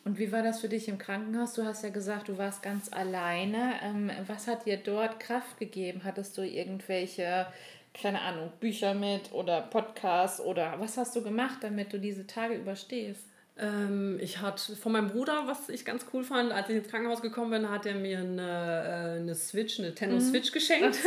[0.03, 1.53] Und wie war das für dich im Krankenhaus?
[1.53, 3.73] Du hast ja gesagt, du warst ganz alleine.
[3.81, 6.01] Ähm, was hat dir dort Kraft gegeben?
[6.03, 7.47] Hattest du irgendwelche,
[7.93, 12.53] keine Ahnung, Bücher mit oder Podcasts oder was hast du gemacht, damit du diese Tage
[12.53, 13.25] überstehst?
[13.57, 17.21] Ähm, ich hatte von meinem Bruder, was ich ganz cool fand, als ich ins Krankenhaus
[17.21, 20.21] gekommen bin, hat er mir eine, äh, eine Switch, eine Nintendo mhm.
[20.21, 20.97] Switch geschenkt.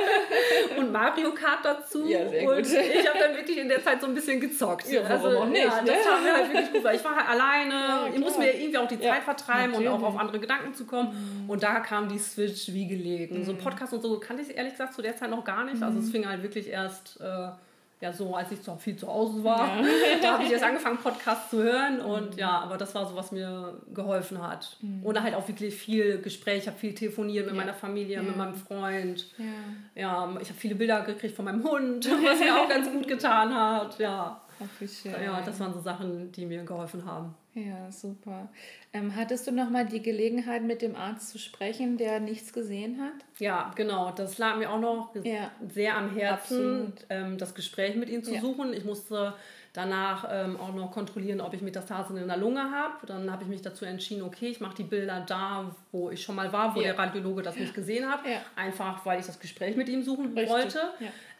[0.78, 2.08] und Mario Kart dazu.
[2.08, 2.66] Ja, sehr und gut.
[2.66, 4.90] ich habe dann wirklich in der Zeit so ein bisschen gezockt.
[4.90, 5.92] Ja, also, auch nicht, ja, ne?
[5.92, 7.74] das war mir halt wirklich gut, weil ich war halt alleine.
[7.74, 9.88] Ja, ich muss mir irgendwie auch die Zeit vertreiben natürlich.
[9.88, 11.44] und auch auf andere Gedanken zu kommen.
[11.44, 11.50] Mhm.
[11.50, 13.38] Und da kam die Switch wie gelegen.
[13.38, 13.44] Mhm.
[13.44, 15.80] So Podcast und so kannte ich ehrlich gesagt zu der Zeit noch gar nicht.
[15.80, 16.10] Also es mhm.
[16.10, 17.20] fing halt wirklich erst...
[17.20, 17.50] Äh,
[18.00, 19.82] ja, so als ich zu viel zu Hause war, ja.
[20.22, 22.38] da habe ich jetzt angefangen, Podcasts zu hören und mhm.
[22.38, 24.76] ja, aber das war so, was mir geholfen hat.
[24.82, 25.00] Mhm.
[25.02, 27.60] Oder halt auch wirklich viel Gespräch, ich habe viel telefoniert mit ja.
[27.60, 28.22] meiner Familie, ja.
[28.22, 29.26] mit meinem Freund.
[29.38, 33.08] Ja, ja ich habe viele Bilder gekriegt von meinem Hund, was mir auch ganz gut
[33.08, 34.40] getan hat, ja.
[34.78, 35.12] Wie schön.
[35.22, 37.34] Ja, das waren so Sachen, die mir geholfen haben.
[37.54, 38.48] Ja, super.
[38.92, 43.00] Ähm, hattest du noch mal die Gelegenheit, mit dem Arzt zu sprechen, der nichts gesehen
[43.00, 43.14] hat?
[43.38, 44.12] Ja, genau.
[44.14, 45.50] Das lag mir auch noch Ja.
[45.72, 48.40] sehr am Herzen, ähm, das Gespräch mit ihm zu Ja.
[48.40, 48.74] suchen.
[48.74, 49.32] Ich musste
[49.72, 53.06] danach ähm, auch noch kontrollieren, ob ich Metastasen in der Lunge habe.
[53.06, 56.34] Dann habe ich mich dazu entschieden, okay, ich mache die Bilder da, wo ich schon
[56.34, 56.88] mal war, wo Ja.
[56.92, 58.20] der Radiologe das nicht gesehen hat.
[58.54, 60.80] Einfach, weil ich das Gespräch mit ihm suchen Richtig, wollte.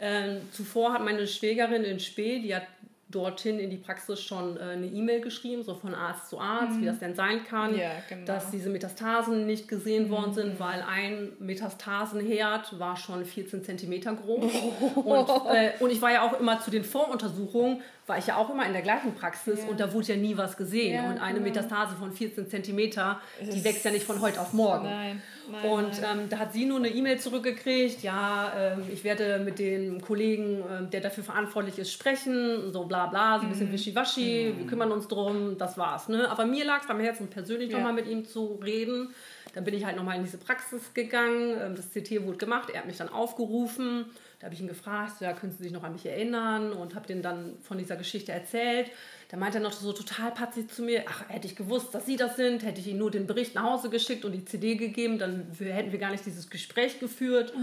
[0.01, 2.65] Ähm, zuvor hat meine Schwägerin in Spee, die hat
[3.09, 6.87] dorthin in die Praxis schon äh, eine E-Mail geschrieben, so von Arzt zu Arzt, wie
[6.87, 7.79] das denn sein kann, Mhm.
[7.79, 8.23] Ja, genau.
[8.23, 8.27] Mhm.
[8.27, 14.53] dass diese Metastasen nicht gesehen worden sind, weil ein Metastasenherd war schon 14 Zentimeter groß.
[14.97, 18.51] Und, äh, und ich war ja auch immer zu den Voruntersuchungen, war ich ja auch
[18.51, 20.95] immer in der gleichen Praxis und da wurde ja nie was gesehen.
[20.95, 21.49] Ja, und eine genau.
[21.49, 24.85] Metastase von 14 Zentimeter, die wächst ja nicht von heute auf morgen.
[24.85, 25.65] Nein, nein.
[25.71, 30.01] Und ähm, da hat sie nur eine E-Mail zurückgekriegt, ja, ähm, ich werde mit dem
[30.01, 33.53] Kollegen, ähm, der dafür verantwortlich ist, sprechen, so bla bla, so ein Mhm.
[33.53, 36.09] bisschen wischiwaschi, wir kümmern uns drum, das war's.
[36.09, 36.31] Ne?
[36.31, 37.79] Aber mir lag es am Herzen, persönlich Ja.
[37.79, 39.15] nochmal mit ihm zu reden.
[39.55, 42.81] Dann bin ich halt nochmal in diese Praxis gegangen, ähm, das CT wurde gemacht, er
[42.81, 44.07] hat mich dann aufgerufen,
[44.39, 47.07] da habe ich ihn gefragt, ja, können Sie sich noch an mich erinnern und habe
[47.07, 48.91] den dann von dieser Geschichte erzählt.
[49.31, 52.17] Da meinte er noch so total patzig zu mir, ach, hätte ich gewusst, dass Sie
[52.17, 55.19] das sind, hätte ich Ihnen nur den Bericht nach Hause geschickt und die CD gegeben,
[55.19, 57.55] dann hätten wir gar nicht dieses Gespräch geführt.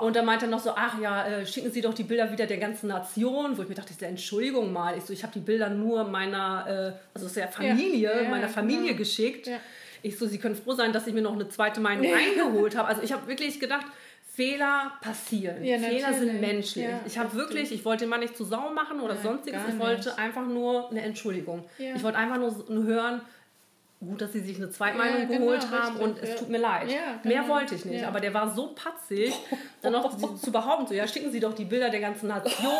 [0.00, 2.46] Und dann meinte er noch so, ach ja, äh, schicken Sie doch die Bilder wieder
[2.46, 5.40] der ganzen Nation, wo ich mir dachte, so, Entschuldigung mal, ich so, ich habe die
[5.40, 8.98] Bilder nur meiner, äh, also ja Familie, Ja, ja, meiner Familie genau.
[8.98, 9.46] geschickt.
[9.46, 9.58] Ja.
[10.02, 12.88] Ich so, Sie können froh sein, dass ich mir noch eine zweite Meinung eingeholt habe.
[12.88, 13.86] Also ich habe wirklich gedacht,
[14.38, 15.64] Fehler passieren.
[15.64, 16.84] Ja, Fehler sind menschlich.
[16.84, 19.60] Ja, ich habe wirklich, ich wollte den Mann nicht zu Sau machen oder Nein, sonstiges.
[19.68, 20.18] Ich wollte nicht.
[20.18, 21.64] einfach nur eine Entschuldigung.
[21.76, 21.96] Ja.
[21.96, 23.20] Ich wollte einfach nur, hören,
[23.98, 26.88] gut, dass sie sich eine Zweitmeinung genau, geholt haben richtig, und es tut mir leid.
[26.88, 27.54] Ja, Mehr genau.
[27.54, 28.04] wollte ich nicht.
[28.04, 29.34] Aber der war so patzig,
[29.82, 32.70] dann noch zu, behaupten, so, ja, schicken Sie doch die Bilder der ganzen Nation.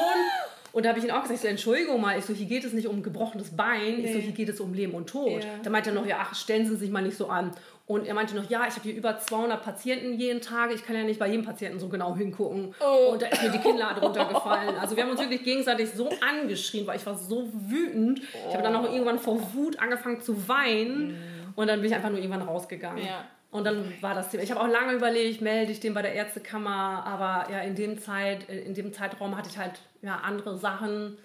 [0.71, 2.73] Und da habe ich ihn auch gesagt, so, Entschuldigung mal, ich so, hier geht es
[2.73, 4.23] nicht um gebrochenes Bein, ich so, Nee.
[4.23, 5.43] hier geht es um Leben und Tod.
[5.43, 5.51] Ja.
[5.65, 7.51] Da meinte er noch, ja, ach, stellen Sie sich mal nicht so an.
[7.89, 10.95] Und er meinte noch, ja, ich habe hier über 200 Patienten jeden Tag, ich kann
[10.95, 12.75] ja nicht bei jedem Patienten so genau hingucken.
[12.81, 13.13] Oh.
[13.13, 14.77] Und da ist mir die Kinnlade runtergefallen.
[14.77, 18.21] Also wir haben uns wirklich gegenseitig so angeschrien, weil ich war so wütend.
[18.47, 21.19] Ich habe dann auch irgendwann vor Wut angefangen zu weinen
[21.57, 23.07] und dann bin ich einfach nur irgendwann rausgegangen.
[23.07, 23.25] Ja.
[23.51, 24.43] Und dann war das Thema.
[24.43, 27.99] Ich habe auch lange überlegt, melde ich den bei der Ärztekammer, aber ja, in dem,
[27.99, 31.17] Zeit, in dem Zeitraum hatte ich halt ja, andere Sachen,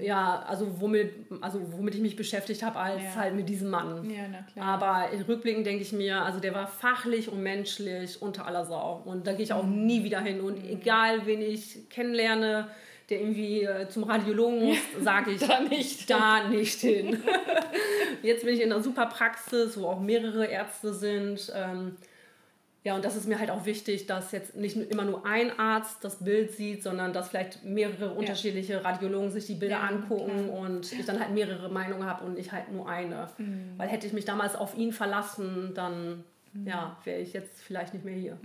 [0.00, 3.14] ja, also womit, also womit ich mich beschäftigt habe, als Ja.
[3.16, 4.10] halt mit diesem Mann.
[4.10, 4.66] Ja, na klar.
[4.66, 9.02] Aber rückblickend denke ich mir, also der war fachlich und menschlich unter aller Sau.
[9.04, 10.40] Und da gehe ich auch nie wieder hin.
[10.40, 12.68] Und egal, wen ich kennenlerne,
[13.10, 17.22] der irgendwie äh, zum Radiologen muss, sage ich Da nicht da nicht hin.
[18.22, 21.52] Jetzt bin ich in einer super Praxis, wo auch mehrere Ärzte sind.
[21.54, 21.96] Ähm,
[22.84, 26.04] ja, und das ist mir halt auch wichtig, dass jetzt nicht immer nur ein Arzt
[26.04, 30.92] das Bild sieht, sondern dass vielleicht mehrere unterschiedliche Radiologen sich die Bilder Ja, angucken und
[30.92, 33.30] ich dann halt mehrere Meinungen habe und ich halt nur eine.
[33.38, 33.72] Mhm.
[33.78, 36.24] Weil hätte ich mich damals auf ihn verlassen, dann
[36.66, 38.38] ja, wäre ich jetzt vielleicht nicht mehr hier.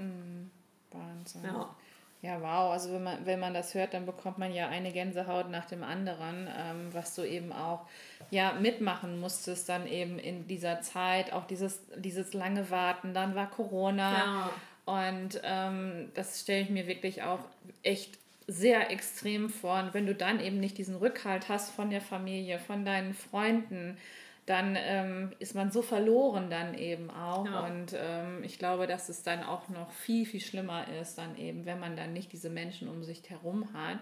[0.92, 1.42] Wahnsinn.
[1.44, 1.76] Ja.
[2.22, 2.72] Ja, wow.
[2.72, 5.84] Also wenn man, wenn man das hört, dann bekommt man ja eine Gänsehaut nach dem
[5.84, 7.86] anderen, ähm, was du eben auch
[8.30, 13.50] ja, mitmachen musstest dann eben in dieser Zeit, auch dieses, dieses lange Warten, dann war
[13.50, 14.12] Corona.
[14.12, 14.50] Ja.
[14.86, 17.40] Und ähm, das stelle ich mir wirklich auch
[17.84, 19.80] echt sehr extrem vor.
[19.80, 23.98] Und wenn du dann eben nicht diesen Rückhalt hast von der Familie, von deinen Freunden,
[24.50, 27.46] dann ähm, ist man so verloren dann eben auch.
[27.46, 27.68] Ja.
[27.68, 31.68] Und ähm, ich glaube, dass es dann auch noch viel, viel schlimmer ist, dann eben,
[31.68, 34.00] wenn man dann nicht diese Menschen um sich herum hat.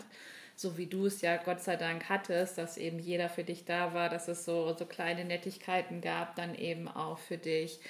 [0.55, 3.93] So wie du es ja Gott sei Dank hattest, dass eben jeder für dich da
[3.93, 7.81] war, dass es so, so kleine Nettigkeiten gab, dann eben auch für dich.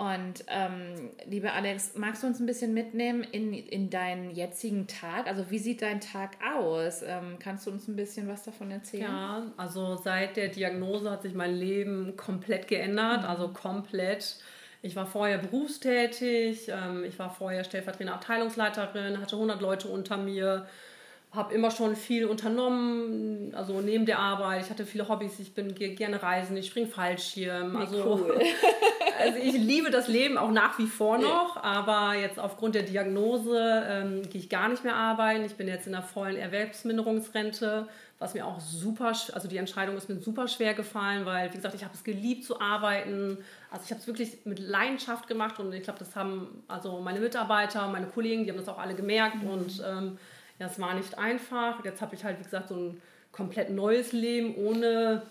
[0.00, 5.26] Und ähm, liebe Alex, magst du uns ein bisschen mitnehmen in, in deinen jetzigen Tag?
[5.26, 7.02] Also wie sieht dein Tag aus?
[7.02, 9.02] Ähm, kannst du uns ein bisschen was davon erzählen?
[9.02, 14.36] Ja, also seit der Diagnose hat sich mein Leben komplett geändert, also komplett.
[14.80, 20.66] Ich war vorher berufstätig, ähm, ich war vorher stellvertretende Abteilungsleiterin, hatte 100 Leute unter mir,
[21.32, 24.64] habe immer schon viel unternommen, also neben der Arbeit.
[24.64, 27.76] Ich hatte viele Hobbys, ich bin gehe gerne reisen, ich springe Fallschirm.
[27.76, 28.28] Also,
[29.20, 33.84] also ich liebe das Leben auch nach wie vor noch, aber jetzt aufgrund der Diagnose
[33.88, 35.44] ähm, gehe ich gar nicht mehr arbeiten.
[35.44, 37.86] Ich bin jetzt in der vollen Erwerbsminderungsrente,
[38.18, 41.76] was mir auch super, also die Entscheidung ist mir super schwer gefallen, weil, wie gesagt,
[41.76, 43.38] ich habe es geliebt zu arbeiten.
[43.70, 47.20] Also ich habe es wirklich mit Leidenschaft gemacht und ich glaube, das haben also meine
[47.20, 50.18] Mitarbeiter, meine Kollegen, die haben das auch alle gemerkt und ähm,
[50.60, 51.84] ja, es war nicht einfach.
[51.84, 55.22] Jetzt habe ich halt, wie gesagt, so ein komplett neues Leben ohne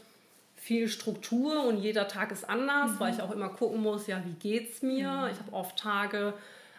[0.55, 4.33] viel Struktur und jeder Tag ist anders, weil ich auch immer gucken muss, ja, wie
[4.33, 5.29] geht's mir?
[5.31, 6.33] Ich habe oft Tage,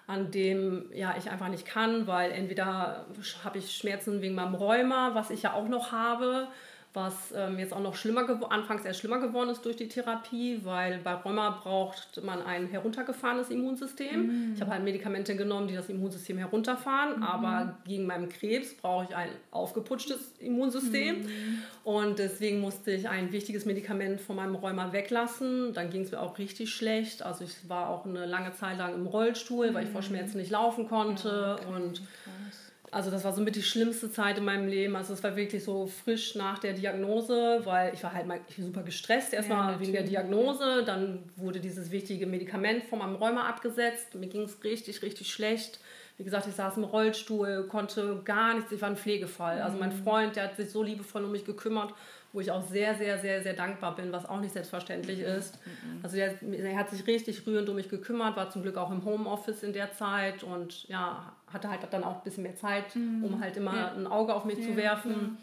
[0.06, 3.06] an dem ja, ich einfach nicht kann, weil entweder
[3.44, 6.48] habe ich Schmerzen wegen meinem Rheuma, was ich ja auch noch habe,
[6.92, 10.98] was ähm, jetzt auch noch schlimmer anfangs erst schlimmer geworden ist durch die Therapie, weil
[10.98, 14.26] bei Rheuma braucht man ein heruntergefahrenes Immunsystem.
[14.26, 14.52] Mhm.
[14.54, 17.22] Ich habe halt Medikamente genommen, die das Immunsystem herunterfahren, mhm.
[17.22, 21.62] aber gegen meinen Krebs brauche ich ein aufgeputschtes Immunsystem mhm.
[21.84, 25.72] und deswegen musste ich ein wichtiges Medikament von meinem Rheuma weglassen.
[25.72, 27.22] Dann ging es mir auch richtig schlecht.
[27.22, 30.06] Also ich war auch eine lange Zeit lang im Rollstuhl, weil ich vor mhm.
[30.06, 31.82] Schmerzen nicht laufen konnte ja, okay.
[31.82, 34.96] und Krass also das war somit die schlimmste Zeit in meinem Leben.
[34.96, 38.82] Also es war wirklich so frisch nach der Diagnose, weil ich war halt mal super
[38.82, 40.82] gestresst erstmal ja, wegen der Diagnose.
[40.84, 44.14] Dann wurde dieses wichtige Medikament von meinem Rheuma abgesetzt.
[44.14, 45.78] Mir ging es richtig, richtig schlecht.
[46.16, 48.72] Wie gesagt, ich saß im Rollstuhl, konnte gar nichts.
[48.72, 49.62] Ich war ein Pflegefall.
[49.62, 50.02] Also mein mhm.
[50.02, 51.94] Freund, der hat sich so liebevoll um mich gekümmert
[52.32, 55.24] wo ich auch sehr, sehr, sehr, sehr dankbar bin, was auch nicht selbstverständlich mhm.
[55.24, 55.58] ist.
[56.02, 59.04] Also er, er, hat sich richtig rührend um mich gekümmert, war zum Glück auch im
[59.04, 63.24] Homeoffice in der Zeit und ja, hatte halt dann auch ein bisschen mehr Zeit, mhm.
[63.24, 63.92] um halt immer ja.
[63.92, 65.38] ein Auge auf mich ja, zu werfen.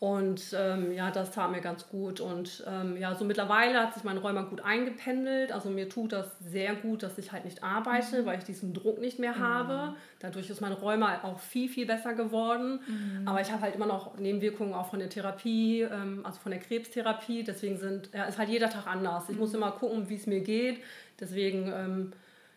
[0.00, 2.20] Und ähm, ja, das tat mir ganz gut.
[2.20, 5.52] Und ähm, ja, so mittlerweile hat sich mein Rheuma gut eingependelt.
[5.52, 8.26] Also mir tut das sehr gut, dass ich halt nicht arbeite, mhm.
[8.26, 9.40] weil ich diesen Druck nicht mehr mhm.
[9.40, 9.94] habe.
[10.18, 12.80] Dadurch ist mein Rheuma auch viel, viel besser geworden.
[12.86, 13.28] Mhm.
[13.28, 16.62] Aber ich habe halt immer noch Nebenwirkungen auch von der Therapie, ähm, also von der
[16.62, 17.44] Krebstherapie.
[17.44, 19.28] Deswegen sind, ja, ist halt jeder Tag anders.
[19.28, 19.56] Ich muss mhm.
[19.56, 20.80] immer gucken, wie es mir geht.
[21.20, 22.12] Deswegen ähm,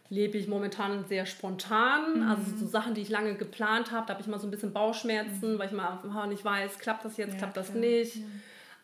[0.10, 2.22] lebe ich momentan sehr spontan.
[2.22, 2.30] Mhm.
[2.30, 4.74] Also so Sachen, die ich lange geplant habe, da habe ich mal so ein bisschen
[4.74, 5.60] Bauchschmerzen, mhm.
[5.60, 7.80] weil ich mal nicht weiß, klappt das jetzt, ja, klappt das klar.
[7.80, 8.18] nicht.
[8.18, 8.24] Ja.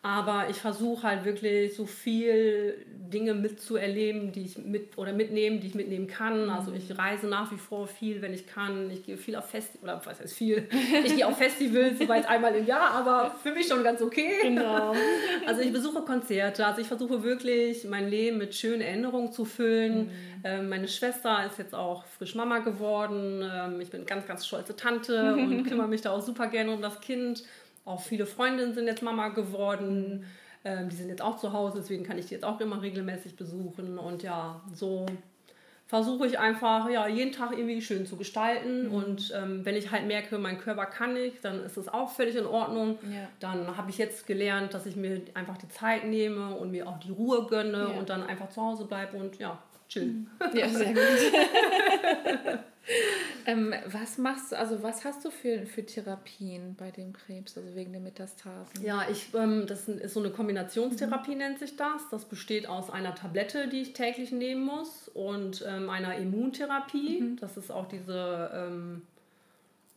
[0.02, 5.66] Aber ich versuche halt wirklich so viel Dinge mitzuerleben, die ich mit oder mitnehmen, die
[5.66, 6.44] ich mitnehmen kann.
[6.44, 6.50] Mhm.
[6.50, 8.90] Also ich reise nach wie vor viel, wenn ich kann.
[8.90, 10.66] Ich gehe viel auf Festivals, oder was heißt viel?
[11.04, 14.38] Ich gehe auf Festivals, soweit einmal im Jahr, aber für mich schon ganz okay.
[14.42, 14.94] Genau.
[15.46, 16.64] Also ich besuche Konzerte.
[16.64, 20.04] Also ich versuche wirklich mein Leben mit schönen Erinnerungen zu füllen.
[20.04, 20.10] Mhm.
[20.44, 23.42] Ähm, meine Schwester ist jetzt auch frisch Mama geworden.
[23.42, 26.80] Ähm, ich bin ganz, ganz stolze Tante und kümmere mich da auch super gerne um
[26.80, 27.44] das Kind.
[27.84, 30.26] Auch viele Freundinnen sind jetzt Mama geworden.
[30.64, 33.36] Ähm, die sind jetzt auch zu Hause, deswegen kann ich die jetzt auch immer regelmäßig
[33.36, 33.98] besuchen.
[33.98, 35.06] Und ja, so
[35.90, 38.86] versuche ich einfach ja, jeden Tag irgendwie schön zu gestalten.
[38.86, 38.94] Mhm.
[38.94, 42.36] Und ähm, wenn ich halt merke, mein Körper kann nicht, dann ist es auch völlig
[42.36, 42.98] in Ordnung.
[43.02, 43.28] Ja.
[43.40, 46.98] Dann habe ich jetzt gelernt, dass ich mir einfach die Zeit nehme und mir auch
[46.98, 47.98] die Ruhe gönne ja.
[47.98, 50.30] und dann einfach zu Hause bleibe und ja, chillen.
[50.38, 50.58] Mhm.
[50.58, 52.60] Ja, sehr gut.
[53.46, 57.74] ähm, was machst du, also was hast du für, für Therapien bei dem Krebs, also
[57.74, 58.84] wegen der Metastasen?
[58.84, 61.38] Ja, ich, ähm, das ist so eine Kombinationstherapie, mhm.
[61.38, 62.08] nennt sich das.
[62.10, 67.20] Das besteht aus einer Tablette, die ich täglich nehmen muss, und ähm, einer Immuntherapie.
[67.20, 67.36] Mhm.
[67.36, 68.50] Das ist auch diese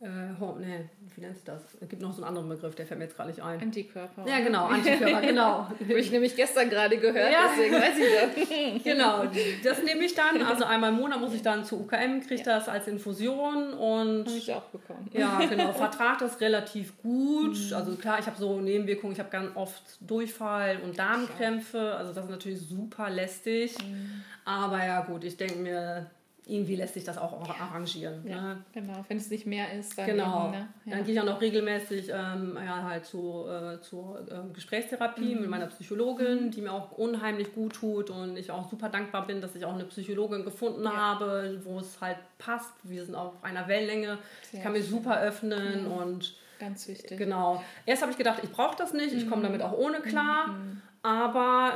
[0.04, 1.62] äh, nee, wie nennt sich das?
[1.80, 3.60] Es gibt noch so einen anderen Begriff, der fällt mir jetzt gerade nicht ein.
[3.60, 4.28] Antikörper.
[4.28, 5.68] Ja, genau, Antikörper, genau.
[5.68, 7.48] Habe ich nämlich gestern gerade gehört, ja.
[7.48, 8.82] deswegen weiß ich das.
[8.84, 9.24] genau,
[9.62, 10.42] das nehme ich dann.
[10.42, 12.58] Also einmal im Monat muss ich dann zu UKM, kriege ja.
[12.58, 14.26] das als Infusion und.
[14.26, 15.08] Habe ich auch bekommen.
[15.12, 15.72] Ja, genau.
[15.72, 17.56] Vertrag das relativ gut.
[17.56, 17.74] Mhm.
[17.74, 21.94] Also klar, ich habe so Nebenwirkungen, ich habe ganz oft Durchfall und Darmkrämpfe.
[21.94, 23.76] Also das ist natürlich super lästig.
[23.78, 24.22] Mhm.
[24.44, 26.10] Aber ja, gut, ich denke mir,
[26.46, 28.26] irgendwie lässt sich das auch arrangieren.
[28.26, 28.64] Ja, ne?
[28.72, 30.06] Genau, wenn es nicht mehr ist, dann.
[30.06, 30.50] Genau.
[30.50, 30.68] Ne?
[30.84, 30.96] Ja.
[30.96, 35.42] Dann gehe ich auch noch regelmäßig ähm, ja, halt zu, äh, zur äh, Gesprächstherapie mhm.
[35.42, 36.50] mit meiner Psychologin, mhm.
[36.50, 39.74] die mir auch unheimlich gut tut und ich auch super dankbar bin, dass ich auch
[39.74, 40.94] eine Psychologin gefunden ja.
[40.94, 42.72] habe, wo es halt passt.
[42.82, 44.18] Wir sind auf einer Wellenlänge.
[44.42, 46.34] Sehr ich kann mich super öffnen und.
[46.58, 47.18] Ganz wichtig.
[47.18, 47.62] Genau.
[47.84, 49.46] Erst habe ich gedacht, ich brauche das nicht, ich komme mhm.
[49.46, 50.48] damit auch ohne klar.
[50.48, 50.82] Mhm.
[51.02, 51.74] Aber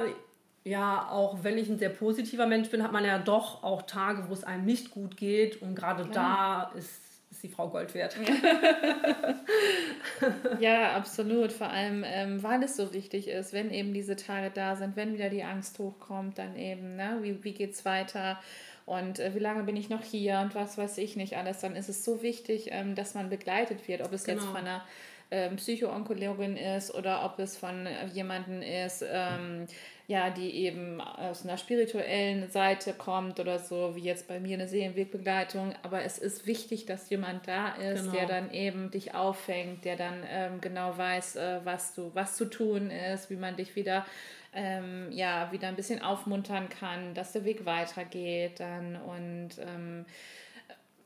[0.64, 4.29] ja, auch wenn ich ein sehr positiver Mensch bin, hat man ja doch auch Tage,
[4.29, 5.62] wo es einem nicht gut geht.
[5.62, 6.09] Und gerade ja.
[6.11, 8.16] da ist, ist die Frau Gold wert.
[10.61, 11.53] ja, absolut.
[11.53, 15.14] Vor allem, ähm, weil es so wichtig ist, wenn eben diese Tage da sind, wenn
[15.14, 18.38] wieder die Angst hochkommt, dann eben, ne, wie, wie geht es weiter?
[18.88, 21.77] und äh, wie lange bin ich noch hier und was weiß ich nicht alles, dann
[21.77, 24.40] ist es so wichtig, ähm, dass man begleitet wird, ob es genau.
[24.40, 24.83] jetzt von einer
[25.31, 29.67] ähm, Psychoonkologin ist oder ob es von äh, jemandem ist, ähm,
[30.07, 34.67] ja, die eben aus einer spirituellen Seite kommt oder so, wie jetzt bei mir eine
[34.67, 35.75] Seelenwegbegleitung.
[35.83, 38.12] Aber es ist wichtig, dass jemand da ist, genau.
[38.12, 42.47] der dann eben dich auffängt, der dann ähm, genau weiß, äh, was, du, was zu
[42.47, 44.07] tun ist, wie man dich wieder
[44.55, 50.07] ähm, ja, wieder ein bisschen aufmuntern kann, dass der Weg weitergeht dann und ähm,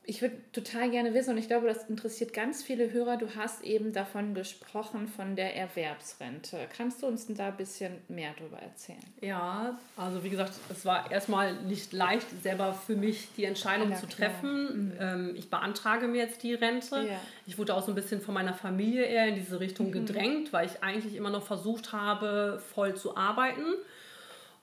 [0.05, 3.63] ich würde total gerne wissen, und ich glaube, das interessiert ganz viele Hörer, du hast
[3.63, 6.57] eben davon gesprochen, von der Erwerbsrente.
[6.75, 8.99] Kannst du uns denn da ein bisschen mehr darüber erzählen?
[9.21, 13.97] Ja, also wie gesagt, es war erstmal nicht leicht, selber für mich die Entscheidung ja,
[13.97, 14.87] zu treffen.
[14.87, 14.93] Mhm.
[14.99, 17.07] Ähm, ich beantrage mir jetzt die Rente.
[17.07, 17.21] Ja.
[17.45, 19.91] Ich wurde auch so ein bisschen von meiner Familie eher in diese Richtung mhm.
[19.93, 23.63] gedrängt, weil ich eigentlich immer noch versucht habe, voll zu arbeiten.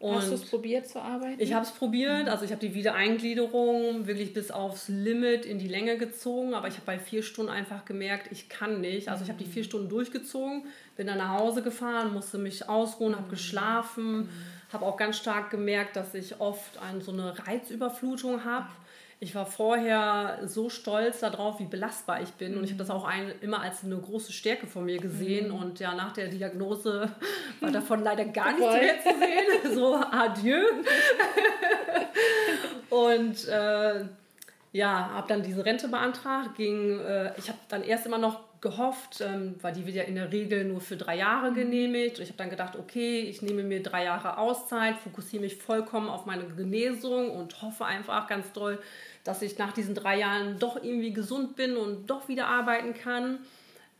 [0.01, 1.37] Und Hast du es probiert zu arbeiten?
[1.39, 5.69] ich habe es probiert, also ich habe die Wiedereingliederung wirklich bis aufs Limit in die
[5.69, 9.11] Länge gezogen, aber ich habe bei vier Stunden einfach gemerkt, ich kann nicht.
[9.11, 10.65] Also ich habe die vier Stunden durchgezogen,
[10.97, 14.31] bin dann nach Hause gefahren, musste mich ausruhen, habe geschlafen,
[14.73, 18.69] habe auch ganz stark gemerkt, dass ich oft ein, so eine Reizüberflutung habe.
[19.23, 22.57] Ich war vorher so stolz darauf, wie belastbar ich bin.
[22.57, 25.51] Und ich habe das auch ein, immer als eine große Stärke von mir gesehen.
[25.51, 27.11] Und ja, nach der Diagnose
[27.61, 29.75] war davon leider gar nichts mehr zu sehen.
[29.75, 30.65] So, adieu.
[32.89, 34.05] Und äh,
[34.73, 36.57] ja, habe dann diese Rente beantragt.
[36.57, 40.17] Ging, äh, ich habe dann erst immer noch gehofft, ähm, weil die wird ja in
[40.17, 42.19] der Regel nur für drei Jahre genehmigt.
[42.19, 46.09] Und ich habe dann gedacht, okay, ich nehme mir drei Jahre Auszeit, fokussiere mich vollkommen
[46.09, 48.79] auf meine Genesung und hoffe einfach ganz doll,
[49.25, 53.39] dass ich nach diesen drei Jahren doch irgendwie gesund bin und doch wieder arbeiten kann.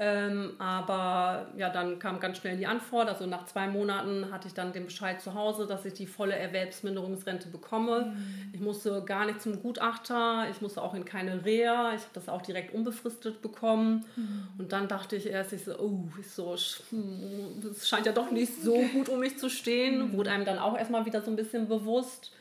[0.03, 3.11] Ähm, aber ja, dann kam ganz schnell die Antwort.
[3.11, 6.35] Also nach zwei Monaten hatte ich dann den Bescheid zu Hause, dass ich die volle
[6.35, 8.17] Erwerbsminderungsrente bekomme.
[8.55, 11.93] Ich musste gar nicht zum Gutachter, ich musste auch in keine Reha.
[11.95, 14.07] Ich habe das auch direkt unbefristet bekommen.
[14.57, 16.83] Und dann dachte ich erst, ich so, oh, ich so, es
[17.87, 20.17] scheint ja doch nicht so gut um mich zu stehen.
[20.17, 22.33] Wurde einem dann auch erstmal wieder so ein bisschen bewusst.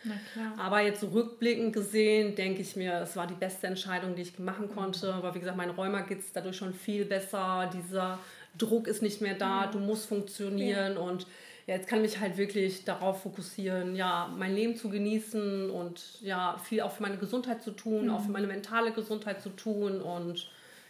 [0.57, 4.39] Aber jetzt so rückblickend gesehen, denke ich mir, es war die beste Entscheidung, die ich
[4.39, 5.13] machen konnte.
[5.21, 7.48] Weil, wie gesagt, mein Rheuma geht es dadurch schon viel besser.
[7.73, 8.19] Dieser
[8.57, 10.97] Druck ist nicht mehr da, du musst funktionieren.
[10.97, 11.27] Und
[11.67, 16.01] ja, jetzt kann ich mich halt wirklich darauf fokussieren, ja, mein Leben zu genießen und
[16.21, 20.01] ja, viel auch für meine Gesundheit zu tun, auch für meine mentale Gesundheit zu tun.
[20.01, 20.49] Und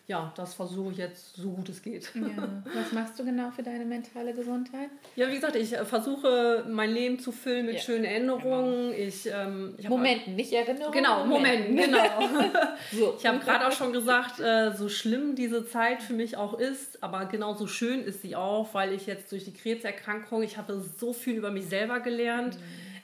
[0.09, 2.09] ja, das versuche ich jetzt so gut es geht.
[2.15, 2.63] Ja.
[2.73, 4.89] Was machst du genau für deine mentale Gesundheit?
[5.15, 8.91] Ja, wie gesagt, ich äh, versuche mein Leben zu füllen mit Ja, schönen Erinnerungen.
[8.91, 10.93] Ich, ähm, ich Momenten, nicht Erinnerungen.
[10.93, 11.99] Genau, Moment, genau.
[12.91, 13.15] So.
[13.19, 17.03] Ich habe gerade auch schon gesagt, äh, so schlimm diese Zeit für mich auch ist,
[17.03, 21.13] aber genauso schön ist sie auch, weil ich jetzt durch die Krebserkrankung, ich habe so
[21.13, 22.57] viel über mich selber gelernt.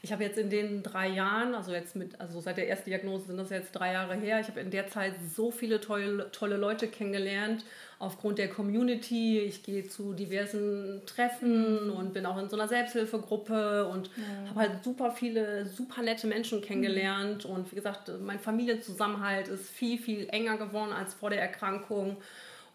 [0.06, 3.26] Ich habe jetzt in den drei Jahren, also jetzt mit, also seit der ersten Diagnose
[3.26, 6.58] sind das jetzt drei Jahre her, ich habe in der Zeit so viele tolle, tolle
[6.58, 7.66] Leute kennengelernt
[7.98, 9.40] aufgrund der Community.
[9.40, 14.12] Ich gehe zu diversen Treffen und bin auch in so einer Selbsthilfegruppe und
[14.48, 17.46] habe halt super viele, super nette Menschen kennengelernt.
[17.46, 22.18] Und wie gesagt, mein Familienzusammenhalt ist viel, viel enger geworden als vor der Erkrankung.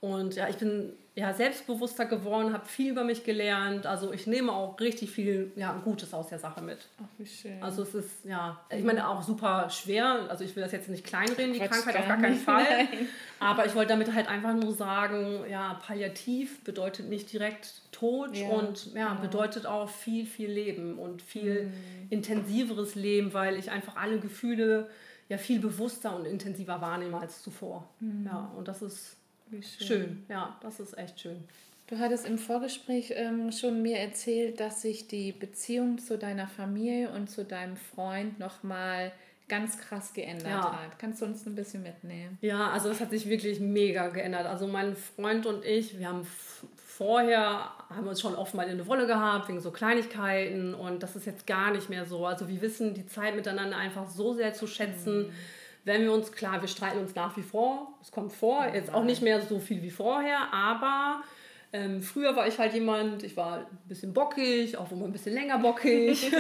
[0.01, 3.85] Und ja, ich bin ja, selbstbewusster geworden, habe viel über mich gelernt.
[3.85, 6.79] Also ich nehme auch richtig viel ja, Gutes aus der Sache mit.
[7.03, 7.63] Ach, wie schön.
[7.63, 10.27] Also es ist, ja, ich meine auch super schwer.
[10.31, 12.45] Also ich will das jetzt nicht kleinreden, die Quatsch, Krankheit auf gar keinen nicht.
[12.45, 12.65] Fall.
[12.71, 12.89] Nein.
[13.41, 18.49] Aber ich wollte damit halt einfach nur sagen, ja, palliativ bedeutet nicht direkt Tod Ja,
[18.49, 19.21] und ja, genau.
[19.21, 21.73] bedeutet auch viel, viel Leben und viel Mhm.
[22.09, 24.89] intensiveres Leben, weil ich einfach alle Gefühle
[25.29, 27.87] ja viel bewusster und intensiver wahrnehme als zuvor.
[28.01, 28.25] Mhm.
[28.27, 29.17] Ja, und das ist
[29.63, 29.87] schön.
[29.87, 30.25] schön.
[30.29, 31.37] Ja, das ist echt schön.
[31.89, 37.11] Du hattest im Vorgespräch ähm, schon mir erzählt, dass sich die Beziehung zu deiner Familie
[37.11, 39.11] und zu deinem Freund nochmal
[39.49, 40.73] ganz krass geändert Ja.
[40.85, 40.99] hat.
[41.01, 42.39] Kannst du uns ein bisschen mitnehmen?
[42.41, 44.47] Ja, also das hat sich wirklich mega geändert.
[44.47, 46.25] Also mein Freund und ich, wir haben
[46.77, 51.17] vorher, haben uns schon oft mal in eine Wolle gehabt, wegen so Kleinigkeiten und das
[51.17, 52.25] ist jetzt gar nicht mehr so.
[52.27, 55.33] Also wir wissen die Zeit miteinander einfach so sehr zu schätzen.
[55.85, 59.05] Wenn wir uns, klar, wir streiten uns nach wie vor, es kommt vor, jetzt auch
[59.05, 61.23] nicht mehr so viel wie vorher, aber
[61.73, 65.35] ähm, früher war ich halt jemand, ich war ein bisschen bockig, auch immer ein bisschen
[65.35, 66.33] länger bockig.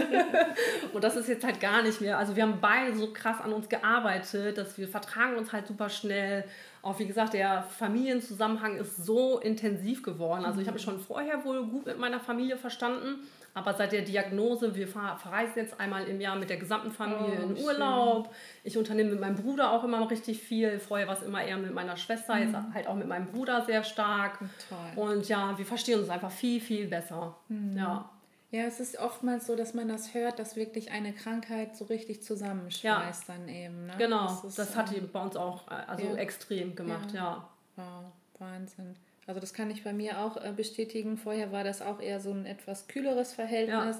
[0.92, 2.18] Und das ist jetzt halt gar nicht mehr.
[2.18, 5.88] Also wir haben beide so krass an uns gearbeitet, dass wir vertragen uns halt super
[5.88, 6.44] schnell.
[6.82, 10.44] Auch wie gesagt, der Familienzusammenhang ist so intensiv geworden.
[10.44, 13.20] Also ich habe mich schon vorher wohl gut mit meiner Familie verstanden.
[13.52, 17.40] Aber seit der Diagnose, wir ver- verreisen jetzt einmal im Jahr mit der gesamten Familie
[17.40, 17.64] Oh, in schön.
[17.66, 18.32] Urlaub.
[18.62, 20.78] Ich unternehme mit meinem Bruder auch immer richtig viel.
[20.78, 23.82] Vorher war es immer eher mit meiner Schwester, jetzt halt auch mit meinem Bruder sehr
[23.82, 24.38] stark.
[24.68, 25.04] Toll.
[25.04, 27.34] Und ja, wir verstehen uns einfach viel, viel besser.
[27.76, 28.08] Ja.
[28.52, 32.22] Ja, es ist oftmals so, dass man das hört, dass wirklich eine Krankheit so richtig
[32.22, 33.86] zusammenschweißt dann eben.
[33.86, 33.94] Ne?
[33.96, 36.16] Genau, ist, das hat ähm, bei uns auch äh, also ja.
[36.16, 37.48] extrem gemacht, ja.
[37.76, 38.06] Wow,
[38.38, 38.96] Wahnsinn.
[39.28, 41.16] Also das kann ich bei mir auch äh, bestätigen.
[41.16, 43.98] Vorher war das auch eher so ein etwas kühleres Verhältnis.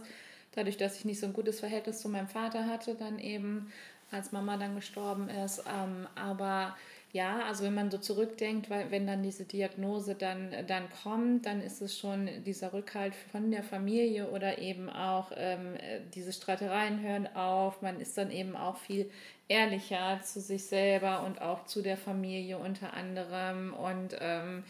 [0.53, 3.73] Dadurch, dass ich nicht so ein gutes Verhältnis zu meinem Vater hatte, dann eben,
[4.11, 5.63] als Mama dann gestorben ist.
[5.69, 6.77] Ähm, aber
[7.13, 11.61] ja, also wenn man so zurückdenkt, weil wenn dann diese Diagnose dann, dann kommt, dann
[11.61, 17.01] ist es schon dieser Rückhalt von der Familie oder eben auch ähm, äh, diese Streitereien
[17.03, 17.83] hören auf.
[17.83, 19.11] Man ist dann eben auch viel
[19.49, 23.75] ehrlicher zu sich selber und auch zu der Familie unter anderem.
[23.75, 24.63] Und ähm,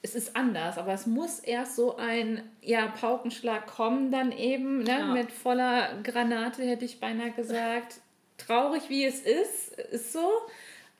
[0.00, 4.98] es ist anders, aber es muss erst so ein ja, Paukenschlag kommen, dann eben, ne,
[5.00, 5.04] Ja.
[5.12, 8.00] mit voller Granate, hätte ich beinahe gesagt.
[8.38, 10.30] Traurig wie es ist, ist so.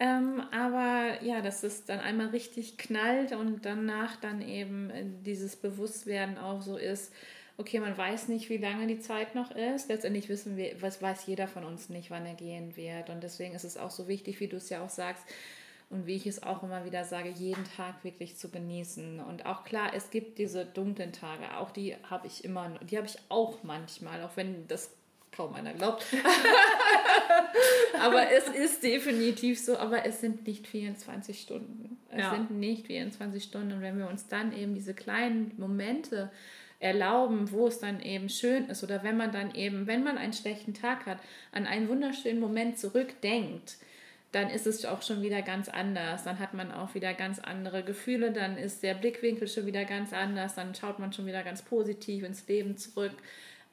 [0.01, 5.57] Ähm, aber ja, dass es dann einmal richtig knallt und danach dann eben äh, dieses
[5.57, 7.13] Bewusstwerden auch so ist,
[7.57, 9.89] okay, man weiß nicht, wie lange die Zeit noch ist.
[9.89, 13.11] Letztendlich wissen wir, was weiß jeder von uns nicht, wann er gehen wird.
[13.11, 15.25] Und deswegen ist es auch so wichtig, wie du es ja auch sagst,
[15.91, 19.21] und wie ich es auch immer wieder sage, jeden Tag wirklich zu genießen.
[19.21, 23.07] Und auch klar, es gibt diese dunklen Tage, auch die habe ich immer, die habe
[23.07, 24.91] ich auch manchmal, auch wenn das
[25.35, 26.05] kaum einer glaubt.
[28.01, 31.99] aber es ist definitiv so, aber es sind nicht 24 Stunden.
[32.11, 32.31] Es ja.
[32.31, 33.73] sind nicht 24 Stunden.
[33.73, 36.31] Und wenn wir uns dann eben diese kleinen Momente
[36.81, 40.33] erlauben, wo es dann eben schön ist oder wenn man dann eben, wenn man einen
[40.33, 41.19] schlechten Tag hat,
[41.53, 43.79] an einen wunderschönen Moment zurückdenkt,
[44.33, 46.25] dann ist es auch schon wieder ganz anders.
[46.25, 50.13] Dann hat man auch wieder ganz andere Gefühle, dann ist der Blickwinkel schon wieder ganz
[50.13, 53.13] anders, dann schaut man schon wieder ganz positiv ins Leben zurück.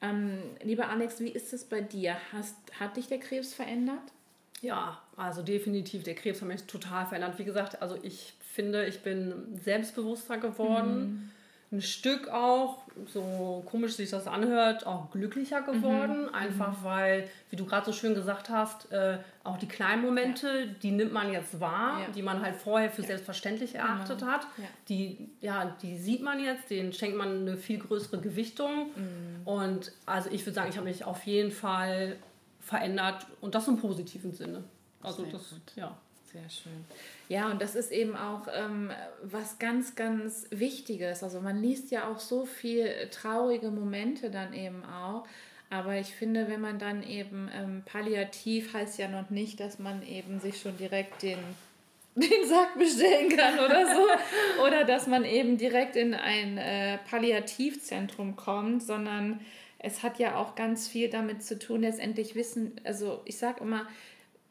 [0.02, 2.16] Ähm, lieber Alex, wie ist es bei dir?
[2.32, 4.12] Hast, hat dich der Krebs verändert?
[4.60, 6.02] Ja, also definitiv.
[6.02, 7.38] Der Krebs hat mich total verändert.
[7.38, 11.00] Wie gesagt, also ich finde, ich bin selbstbewusster geworden.
[11.00, 11.30] Mhm
[11.72, 16.24] ein Stück auch, so komisch sich das anhört, auch glücklicher geworden.
[16.24, 16.34] Mhm.
[16.34, 16.84] Einfach mhm.
[16.84, 20.66] weil, wie du gerade so schön gesagt hast, äh, auch die kleinen Momente, ja.
[20.82, 22.06] die nimmt man jetzt wahr, ja.
[22.14, 23.08] die man halt vorher für ja.
[23.08, 24.32] selbstverständlich erachtet genau.
[24.32, 24.46] hat.
[24.88, 28.90] Die, ja, die sieht man jetzt, denen schenkt man eine viel größere Gewichtung.
[28.94, 29.46] Mhm.
[29.46, 32.16] Und also ich würde sagen, ich habe mich auf jeden Fall
[32.60, 34.62] verändert und das im positiven Sinne.
[35.02, 35.72] Also Sehr das, gut.
[35.74, 35.96] ja.
[36.32, 36.84] Sehr schön.
[37.28, 38.90] Ja, und das ist eben auch ähm,
[39.22, 41.22] was ganz, ganz Wichtiges.
[41.22, 45.24] Also man liest ja auch so viel traurige Momente dann eben auch.
[45.68, 50.02] Aber ich finde, wenn man dann eben ähm, palliativ heißt ja noch nicht, dass man
[50.06, 51.38] eben sich schon direkt den,
[52.14, 54.06] den Sack bestellen kann oder so.
[54.66, 59.40] oder dass man eben direkt in ein äh, Palliativzentrum kommt, sondern
[59.78, 63.86] es hat ja auch ganz viel damit zu tun, letztendlich wissen, also ich sage immer,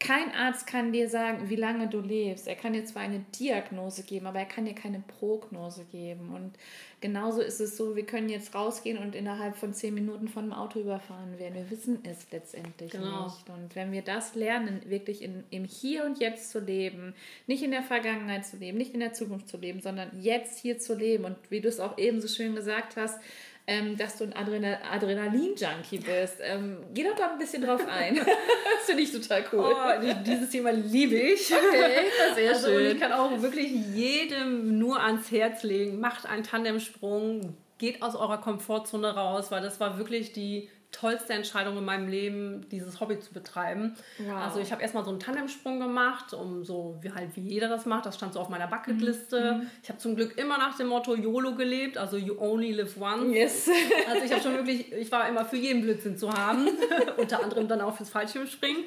[0.02, 2.48] kein Arzt kann dir sagen, wie lange du lebst.
[2.48, 6.34] Er kann dir zwar eine Diagnose geben, aber er kann dir keine Prognose geben.
[6.34, 6.54] Und
[7.00, 10.54] genauso ist es so, wir können jetzt rausgehen und innerhalb von zehn Minuten von einem
[10.54, 11.54] Auto überfahren werden.
[11.54, 13.26] Wir wissen es letztendlich genau.
[13.26, 13.48] nicht.
[13.48, 17.14] Und wenn wir das lernen, wirklich in, im Hier und Jetzt zu leben,
[17.46, 20.80] nicht in der Vergangenheit zu leben, nicht in der Zukunft zu leben, sondern jetzt hier
[20.80, 23.20] zu leben und wie du es auch eben so schön gesagt hast,
[23.66, 26.36] ähm, dass du ein Adrenal Adrenalin-Junkie bist.
[26.40, 28.16] Ähm, geh doch da ein bisschen drauf ein.
[28.16, 29.72] das finde ich total cool.
[29.72, 31.52] Oh, dieses Thema liebe ich.
[31.52, 32.86] Okay, sehr also, schön.
[32.86, 38.16] Und ich kann auch wirklich jedem nur ans Herz legen, macht einen Tandemsprung, geht aus
[38.16, 43.18] eurer Komfortzone raus, weil das war wirklich die tollste Entscheidung in meinem Leben, dieses Hobby
[43.18, 43.96] zu betreiben.
[44.18, 44.36] Wow.
[44.36, 47.86] Also ich habe erstmal so einen Tandemsprung gemacht, um so wie halt wie jeder das
[47.86, 48.06] macht.
[48.06, 49.54] Das stand so auf meiner Bucketliste.
[49.54, 49.70] Mhm.
[49.82, 53.34] Ich habe zum Glück immer nach dem Motto YOLO gelebt, also you only live once.
[53.34, 53.70] Yes.
[54.08, 56.68] Also ich habe schon wirklich, ich war immer für jeden Blödsinn zu haben,
[57.16, 58.84] unter anderem dann auch fürs Fallschirmspringen.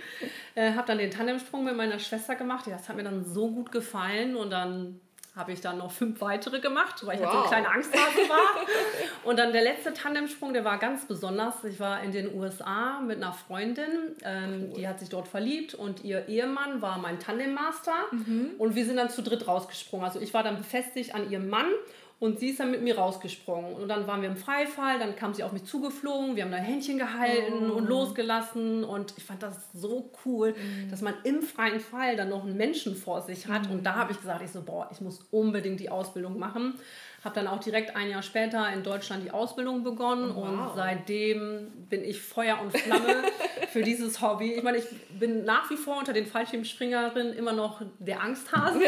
[0.53, 2.68] Äh, habe dann den Tandemsprung mit meiner Schwester gemacht.
[2.68, 4.99] Ja, das hat mir dann so gut gefallen und dann
[5.36, 7.31] habe ich dann noch fünf weitere gemacht, weil ich wow.
[7.31, 8.65] so eine kleine Angsthase war.
[9.23, 11.63] und dann der letzte Tandemsprung, der war ganz besonders.
[11.65, 14.73] Ich war in den USA mit einer Freundin, ähm, cool.
[14.77, 17.95] die hat sich dort verliebt und ihr Ehemann war mein Tandemmaster.
[18.11, 18.51] Mhm.
[18.57, 20.05] Und wir sind dann zu dritt rausgesprungen.
[20.05, 21.67] Also ich war dann befestigt an ihrem Mann
[22.18, 23.74] und sie ist dann mit mir rausgesprungen.
[23.74, 26.57] Und dann waren wir im Freifall, dann kam sie auf mich zugeflogen, wir haben da
[26.57, 27.74] Händchen gehalten oh.
[27.74, 28.86] und losgelassen.
[28.86, 30.89] Und ich fand das so cool, mhm.
[30.89, 33.68] dass man im freien Fall dann noch einen Menschen vor sich hat.
[33.68, 33.72] Mhm.
[33.72, 36.76] Und da habe ich gesagt, ich so, boah, ich muss unbedingt die Ausbildung machen.
[37.26, 40.47] Habe dann auch direkt ein Jahr später in Deutschland die Ausbildung begonnen oh, wow.
[40.47, 43.24] und seitdem bin ich Feuer und Flamme
[43.70, 44.53] für dieses Hobby.
[44.53, 44.86] Ich meine, ich
[45.20, 48.80] bin nach wie vor unter den Fallschirmspringerinnen immer noch der Angsthase.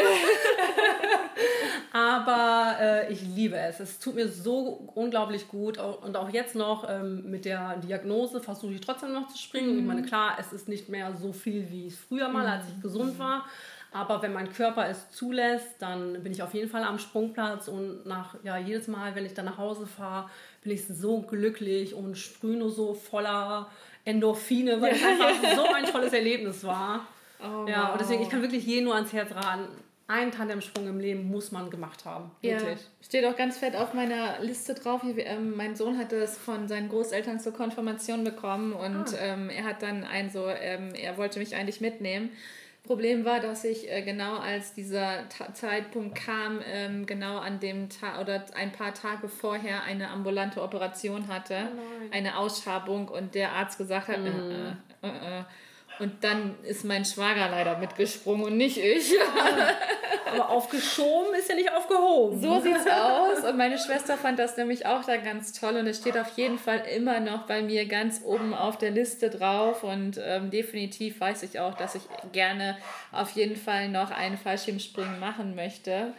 [1.98, 3.80] Aber äh, ich liebe es.
[3.80, 5.78] Es tut mir so unglaublich gut.
[5.78, 9.72] Und auch jetzt noch ähm, mit der Diagnose versuche ich trotzdem noch zu springen.
[9.72, 9.78] Mhm.
[9.80, 12.80] Ich meine, klar, es ist nicht mehr so viel, wie es früher mal, als ich
[12.80, 13.46] gesund war.
[13.90, 18.04] Aber wenn mein Körper es zulässt, dann bin ich auf jeden Fall am Sprungplatz und
[18.04, 20.28] nach ja, jedes Mal, wenn ich dann nach Hause fahre,
[20.62, 23.70] bin ich so glücklich und sprühe so voller
[24.04, 27.06] Endorphine, weil es einfach so ein tolles Erlebnis war.
[27.40, 27.92] Oh, ja, wow.
[27.92, 29.68] und deswegen, ich kann wirklich jeden nur ans Herz raten.
[30.10, 32.30] Einen Tandemsprung im Leben muss man gemacht haben.
[32.40, 32.62] Wirklich.
[32.62, 35.02] Ja, steht auch ganz fett auf meiner Liste drauf.
[35.04, 39.18] Ähm, mein Sohn hat es von seinen Großeltern zur Konfirmation bekommen und ah.
[39.20, 42.30] ähm, er hat dann ein so, ähm, er wollte mich eigentlich mitnehmen.
[42.84, 47.90] Problem war, dass ich äh, genau als dieser Ta Zeitpunkt kam, ähm, genau an dem
[47.90, 53.52] Tag oder ein paar Tage vorher eine ambulante Operation hatte, oh eine Ausschabung und der
[53.52, 54.26] Arzt gesagt hat, mm.
[54.26, 55.44] äh, äh, äh
[56.00, 59.12] und dann ist mein Schwager leider mitgesprungen und nicht ich.
[60.32, 62.40] Aber aufgeschoben ist ja nicht aufgehoben.
[62.40, 63.44] So sieht's aus.
[63.44, 65.76] Und meine Schwester fand das nämlich auch da ganz toll.
[65.76, 69.30] Und es steht auf jeden Fall immer noch bei mir ganz oben auf der Liste
[69.30, 69.82] drauf.
[69.82, 72.76] Und ähm, definitiv weiß ich auch, dass ich gerne
[73.10, 76.12] auf jeden Fall noch einen Fallschirmspringen machen möchte.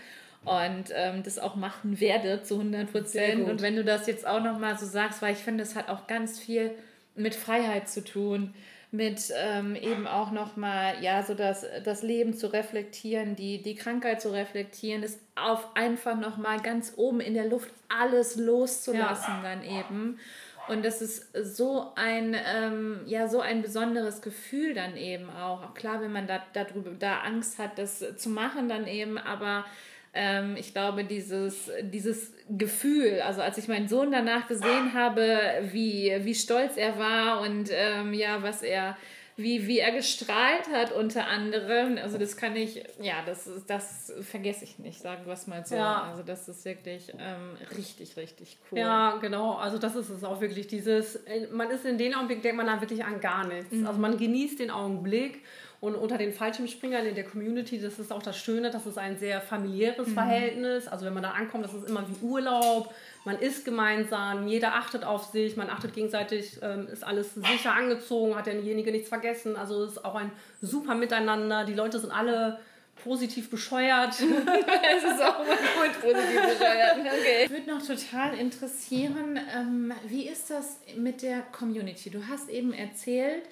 [0.44, 3.48] und ähm, das auch machen werde zu 100 Prozent.
[3.48, 6.08] Und wenn du das jetzt auch nochmal so sagst, weil ich finde, es hat auch
[6.08, 6.72] ganz viel
[7.16, 8.54] mit Freiheit zu tun,
[8.92, 14.22] mit ähm, eben auch nochmal, ja, so das, das Leben zu reflektieren, die, die Krankheit
[14.22, 19.44] zu reflektieren, das auf einfach nochmal ganz oben in der Luft alles loszulassen ja.
[19.44, 20.20] dann eben.
[20.68, 25.64] Und das ist so ein, ähm, ja, so ein besonderes Gefühl dann eben auch.
[25.64, 29.66] Auch klar, wenn man da, darüber, da Angst hat, das zu machen dann eben, aber
[30.14, 35.40] ähm, ich glaube, dieses, dieses Gefühl, also als ich meinen Sohn danach gesehen habe,
[35.72, 38.98] wie, wie stolz er war und ähm, ja, was er,
[39.36, 44.64] wie, wie er gestrahlt hat unter anderem, also das kann ich, ja, das, das vergesse
[44.64, 45.76] ich nicht, sagen wir es mal so.
[45.76, 46.10] Ja.
[46.10, 48.80] Also das ist wirklich ähm, richtig, richtig cool.
[48.80, 52.42] Ja, genau, also das ist es auch wirklich, dieses, äh, man ist in dem Augenblick,
[52.42, 53.72] denkt man da wirklich an gar nichts.
[53.72, 53.86] Mhm.
[53.86, 55.44] Also man genießt den Augenblick
[55.82, 59.18] und unter den Fallschirmspringern in der Community, das ist auch das Schöne, das ist ein
[59.18, 60.14] sehr familiäres mhm.
[60.14, 60.88] Verhältnis.
[60.90, 62.94] Also wenn man da ankommt, das ist immer wie Urlaub.
[63.24, 68.36] Man isst gemeinsam, jeder achtet auf sich, man achtet gegenseitig, ähm, ist alles sicher angezogen,
[68.36, 69.56] hat derjenige nichts vergessen.
[69.56, 71.64] Also es ist auch ein super Miteinander.
[71.64, 72.60] Die Leute sind alle
[73.02, 74.14] positiv bescheuert.
[74.20, 76.98] es ist auch immer gut, positiv bescheuert.
[77.00, 77.46] Okay.
[77.46, 82.10] Ich würde noch total interessieren, ähm, wie ist das mit der Community?
[82.10, 83.44] Du hast eben erzählt,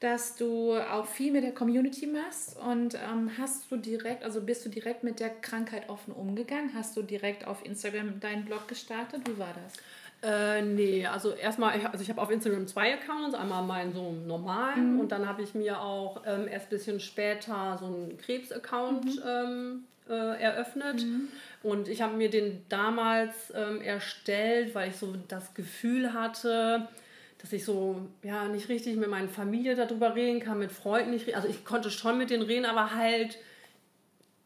[0.00, 4.64] dass du auch viel mit der Community machst und ähm, hast du direkt, also bist
[4.66, 6.72] du direkt mit der Krankheit offen umgegangen?
[6.74, 9.22] Hast du direkt auf Instagram deinen Blog gestartet?
[9.26, 9.74] Wie war das?
[10.22, 14.94] Äh, nee, also erstmal, also ich habe auf Instagram zwei Accounts, einmal meinen so normalen
[14.94, 15.00] mhm.
[15.00, 19.22] und dann habe ich mir auch ähm, erst ein bisschen später so einen Krebs-Account mhm.
[19.26, 21.02] ähm, äh, eröffnet.
[21.02, 21.28] Mhm.
[21.62, 26.88] Und ich habe mir den damals ähm, erstellt, weil ich so das Gefühl hatte,
[27.46, 31.28] dass ich so ja nicht richtig mit meiner Familie darüber reden kann, mit Freunden nicht
[31.28, 31.36] reden.
[31.36, 33.38] Also ich konnte schon mit denen reden, aber halt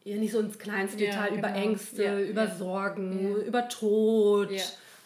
[0.03, 1.39] ja, nicht so ins kleinste ja, Detail genau.
[1.39, 2.55] über Ängste, ja, über ja.
[2.55, 4.51] Sorgen, über Tod.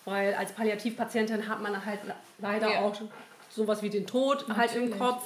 [0.03, 2.01] Weil als Palliativpatientin hat man halt
[2.39, 2.99] leider auch
[3.49, 4.57] sowas wie den Tod Natürlich.
[4.57, 5.23] halt im Kopf.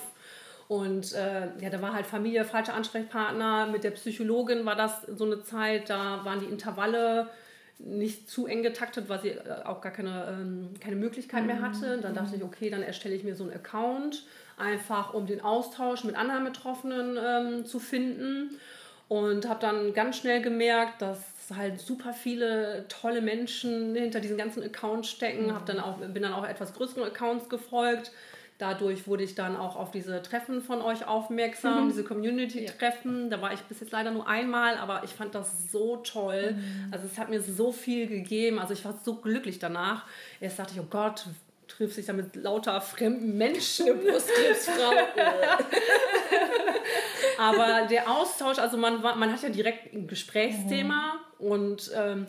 [0.68, 3.66] Und äh, ja, da war halt Familie falscher Ansprechpartner.
[3.66, 7.30] Mit der Psychologin war das so eine Zeit, da waren die Intervalle
[7.80, 12.00] nicht zu eng getaktet, weil sie äh, auch gar keine, ähm, keine Möglichkeit mehr hatte.
[12.02, 14.26] Dann dachte ich, okay, dann erstelle ich mir so einen Account,
[14.58, 18.60] einfach um den Austausch mit anderen Betroffenen ähm, zu finden.
[19.08, 21.24] Und habe dann ganz schnell gemerkt, dass
[21.56, 25.48] halt super viele tolle Menschen hinter diesen ganzen Accounts stecken.
[25.48, 25.56] Mhm.
[25.56, 28.12] Hab dann auch, bin dann auch etwas größeren Accounts gefolgt
[28.60, 31.88] Dadurch wurde ich dann auch auf diese Treffen von euch aufmerksam, mhm.
[31.88, 33.30] diese Community-Treffen.
[33.30, 36.58] Da war ich bis jetzt leider nur einmal, aber ich fand das so toll.
[36.58, 36.92] Mhm.
[36.92, 38.60] Also es hat mir so viel gegeben.
[38.60, 40.04] Also ich war so glücklich danach.
[40.42, 41.28] Erst dachte ich, oh Gott,
[41.70, 43.86] trifft sich da mit lauter fremden Menschen.
[43.86, 44.92] Eine Brustkrebsfrau.
[47.40, 51.48] aber der Austausch, also man, war, man hat ja direkt ein Gesprächsthema mhm.
[51.48, 52.26] und ähm,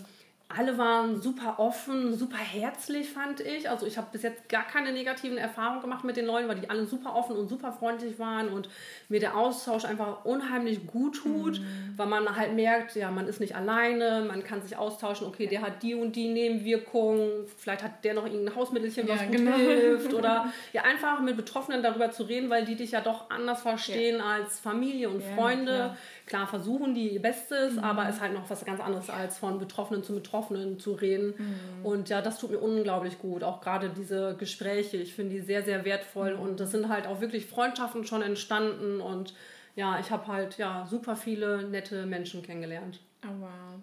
[0.57, 3.71] alle waren super offen, super herzlich, fand ich.
[3.71, 6.69] Also ich habe bis jetzt gar keine negativen Erfahrungen gemacht mit den Leuten, weil die
[6.69, 8.69] alle super offen und super freundlich waren und
[9.09, 11.95] mir der Austausch einfach unheimlich gut tut, mhm.
[11.97, 15.63] weil man halt merkt, ja, man ist nicht alleine, man kann sich austauschen, okay, der
[15.63, 19.57] hat die und die Nebenwirkungen, vielleicht hat der noch irgendein Hausmittelchen, was ja, gut genau.
[19.57, 23.63] hilft oder ja, einfach mit Betroffenen darüber zu reden, weil die dich ja doch anders
[23.63, 24.25] verstehen ja.
[24.25, 25.75] als Familie und ja, Freunde.
[25.75, 25.97] Klar
[26.31, 27.81] klar versuchen die ihr Bestes, mhm.
[27.81, 31.35] aber ist halt noch was ganz anderes als von Betroffenen zu Betroffenen zu reden.
[31.37, 31.85] Mhm.
[31.85, 33.43] Und ja, das tut mir unglaublich gut.
[33.43, 36.43] Auch gerade diese Gespräche, ich finde die sehr, sehr wertvoll mhm.
[36.43, 39.35] und das sind halt auch wirklich Freundschaften schon entstanden und
[39.75, 43.01] ja, ich habe halt ja super viele nette Menschen kennengelernt.
[43.25, 43.81] Oh, wow.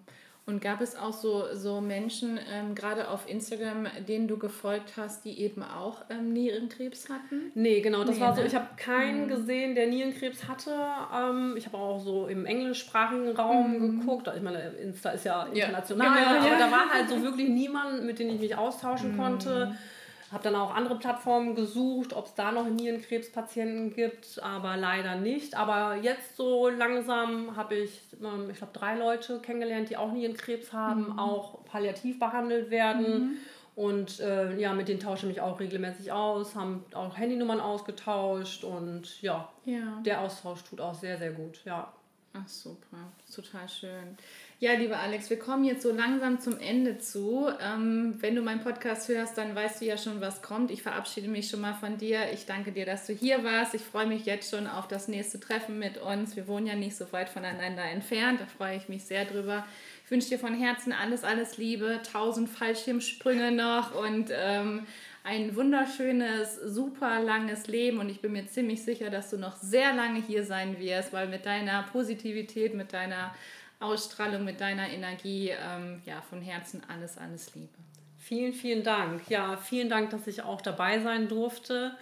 [0.48, 5.26] Und gab es auch so, so Menschen, ähm, gerade auf Instagram, denen du gefolgt hast,
[5.26, 7.52] die eben auch ähm, Nierenkrebs hatten?
[7.54, 8.40] Nee, genau, das nee, war so.
[8.40, 8.46] Ne?
[8.46, 9.28] Ich habe keinen mhm.
[9.28, 10.70] gesehen, der Nierenkrebs hatte.
[11.14, 14.00] Ähm, ich habe auch so im englischsprachigen Raum mhm.
[14.00, 14.30] geguckt.
[14.34, 16.58] Ich meine, Insta ist ja international, ja, genau, aber ja.
[16.58, 19.18] da war halt so wirklich niemand, mit dem ich mich austauschen mhm.
[19.18, 19.76] konnte.
[20.30, 25.56] Habe dann auch andere Plattformen gesucht, ob es da noch Nierenkrebspatienten gibt, aber leider nicht.
[25.56, 30.72] Aber jetzt so langsam habe ich, ähm, ich glaube, drei Leute kennengelernt, die auch Nierenkrebs
[30.72, 31.18] haben, mhm.
[31.18, 33.20] auch palliativ behandelt werden.
[33.20, 33.36] Mhm.
[33.74, 38.64] Und äh, ja, mit denen tausche ich mich auch regelmäßig aus, haben auch Handynummern ausgetauscht
[38.64, 41.92] und ja, ja, der Austausch tut auch sehr, sehr gut, ja.
[42.32, 44.18] Ach super, total schön.
[44.60, 47.48] Ja, lieber Alex, wir kommen jetzt so langsam zum Ende zu.
[47.62, 50.72] Ähm, wenn du meinen Podcast hörst, dann weißt du ja schon, was kommt.
[50.72, 52.32] Ich verabschiede mich schon mal von dir.
[52.32, 53.74] Ich danke dir, dass du hier warst.
[53.74, 56.34] Ich freue mich jetzt schon auf das nächste Treffen mit uns.
[56.34, 58.40] Wir wohnen ja nicht so weit voneinander entfernt.
[58.40, 59.64] Da freue ich mich sehr drüber.
[60.04, 64.88] Ich wünsche dir von Herzen alles, alles Liebe, tausend Fallschirmsprünge noch und ähm,
[65.22, 69.92] ein wunderschönes, super langes Leben und ich bin mir ziemlich sicher, dass du noch sehr
[69.92, 73.34] lange hier sein wirst, weil mit deiner Positivität, mit deiner
[73.80, 75.50] Ausstrahlung, mit deiner Energie.
[75.50, 77.68] Ähm, ja, von Herzen alles, alles Liebe.
[78.18, 79.28] Vielen, vielen Dank.
[79.28, 81.92] Ja, vielen Dank, dass ich auch dabei sein durfte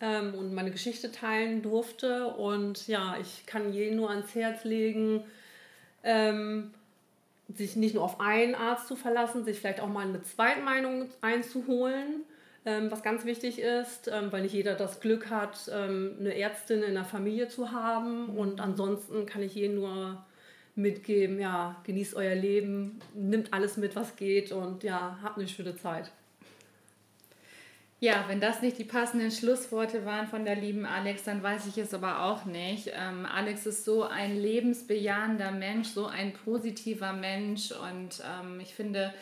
[0.00, 2.28] ähm, und meine Geschichte teilen durfte.
[2.28, 5.24] Und ja, ich kann jeden nur ans Herz legen,
[6.02, 6.72] ähm,
[7.54, 12.22] sich nicht nur auf einen Arzt zu verlassen, sich vielleicht auch mal eine Zweitmeinung einzuholen.
[12.66, 16.82] Ähm, was ganz wichtig ist, ähm, weil nicht jeder das Glück hat, ähm, eine Ärztin
[16.82, 18.30] in der Familie zu haben.
[18.30, 20.24] Und ansonsten kann ich jeden nur
[20.76, 25.76] mitgeben, ja, genießt euer Leben, nimmt alles mit, was geht und ja, habt eine schöne
[25.76, 26.10] Zeit.
[28.00, 31.78] Ja, wenn das nicht die passenden Schlussworte waren von der lieben Alex, dann weiß ich
[31.78, 32.90] es aber auch nicht.
[32.92, 39.14] Ähm, Alex ist so ein lebensbejahender Mensch, so ein positiver Mensch und ähm, ich finde,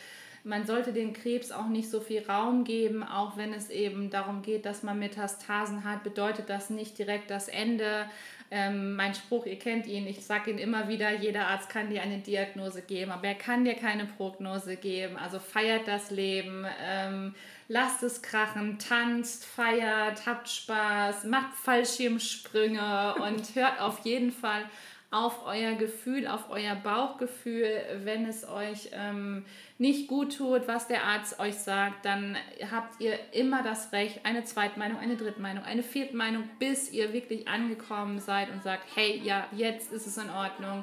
[0.42, 4.42] man sollte den Krebs auch nicht so viel Raum geben, auch wenn es eben darum
[4.42, 8.06] geht, dass man Metastasen hat, bedeutet das nicht direkt das Ende.
[8.54, 12.02] Ähm, mein Spruch, ihr kennt ihn, ich sage ihn immer wieder, jeder Arzt kann dir
[12.02, 15.16] eine Diagnose geben, aber er kann dir keine Prognose geben.
[15.16, 17.34] Also feiert das Leben, ähm,
[17.68, 24.66] lasst es krachen, tanzt, feiert, habt Spaß, macht Fallschirmsprünge und hört auf jeden Fall
[25.12, 27.68] auf euer Gefühl, auf euer Bauchgefühl,
[28.02, 29.44] wenn es euch ähm,
[29.76, 32.36] nicht gut tut, was der Arzt euch sagt, dann
[32.70, 38.20] habt ihr immer das Recht, eine Zweitmeinung, eine Drittmeinung, eine Viertmeinung, bis ihr wirklich angekommen
[38.20, 40.82] seid und sagt, hey, ja, jetzt ist es in Ordnung,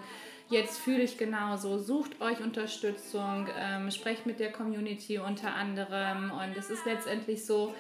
[0.50, 6.56] jetzt fühle ich genauso, sucht euch Unterstützung, ähm, sprecht mit der Community unter anderem und
[6.56, 7.74] es ist letztendlich so,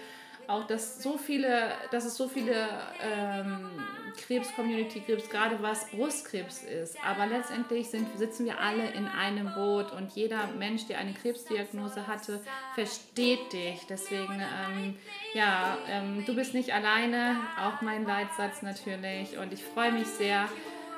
[0.49, 2.67] auch, dass so viele, dass es so viele
[3.01, 3.69] ähm,
[4.17, 6.97] Krebs-Community Krebs, gerade was Brustkrebs ist.
[7.05, 12.07] Aber letztendlich sind, sitzen wir alle in einem Boot und jeder Mensch, der eine Krebsdiagnose
[12.07, 12.41] hatte,
[12.75, 13.85] versteht dich.
[13.87, 14.95] Deswegen, ähm,
[15.33, 19.37] ja, ähm, du bist nicht alleine, auch mein Leitsatz natürlich.
[19.37, 20.49] Und ich freue mich sehr,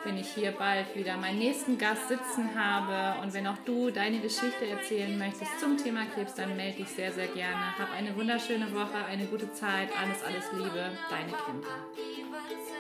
[0.04, 3.22] wenn ich hier bald wieder meinen nächsten Gast sitzen habe.
[3.22, 7.12] Und wenn auch du deine Geschichte erzählen möchtest zum Thema Krebs, dann melde dich sehr,
[7.12, 7.78] sehr gerne.
[7.78, 9.90] Hab eine wunderschöne Woche, eine gute Zeit.
[10.02, 10.92] Alles, alles Liebe.
[11.10, 12.71] Deine Kinder.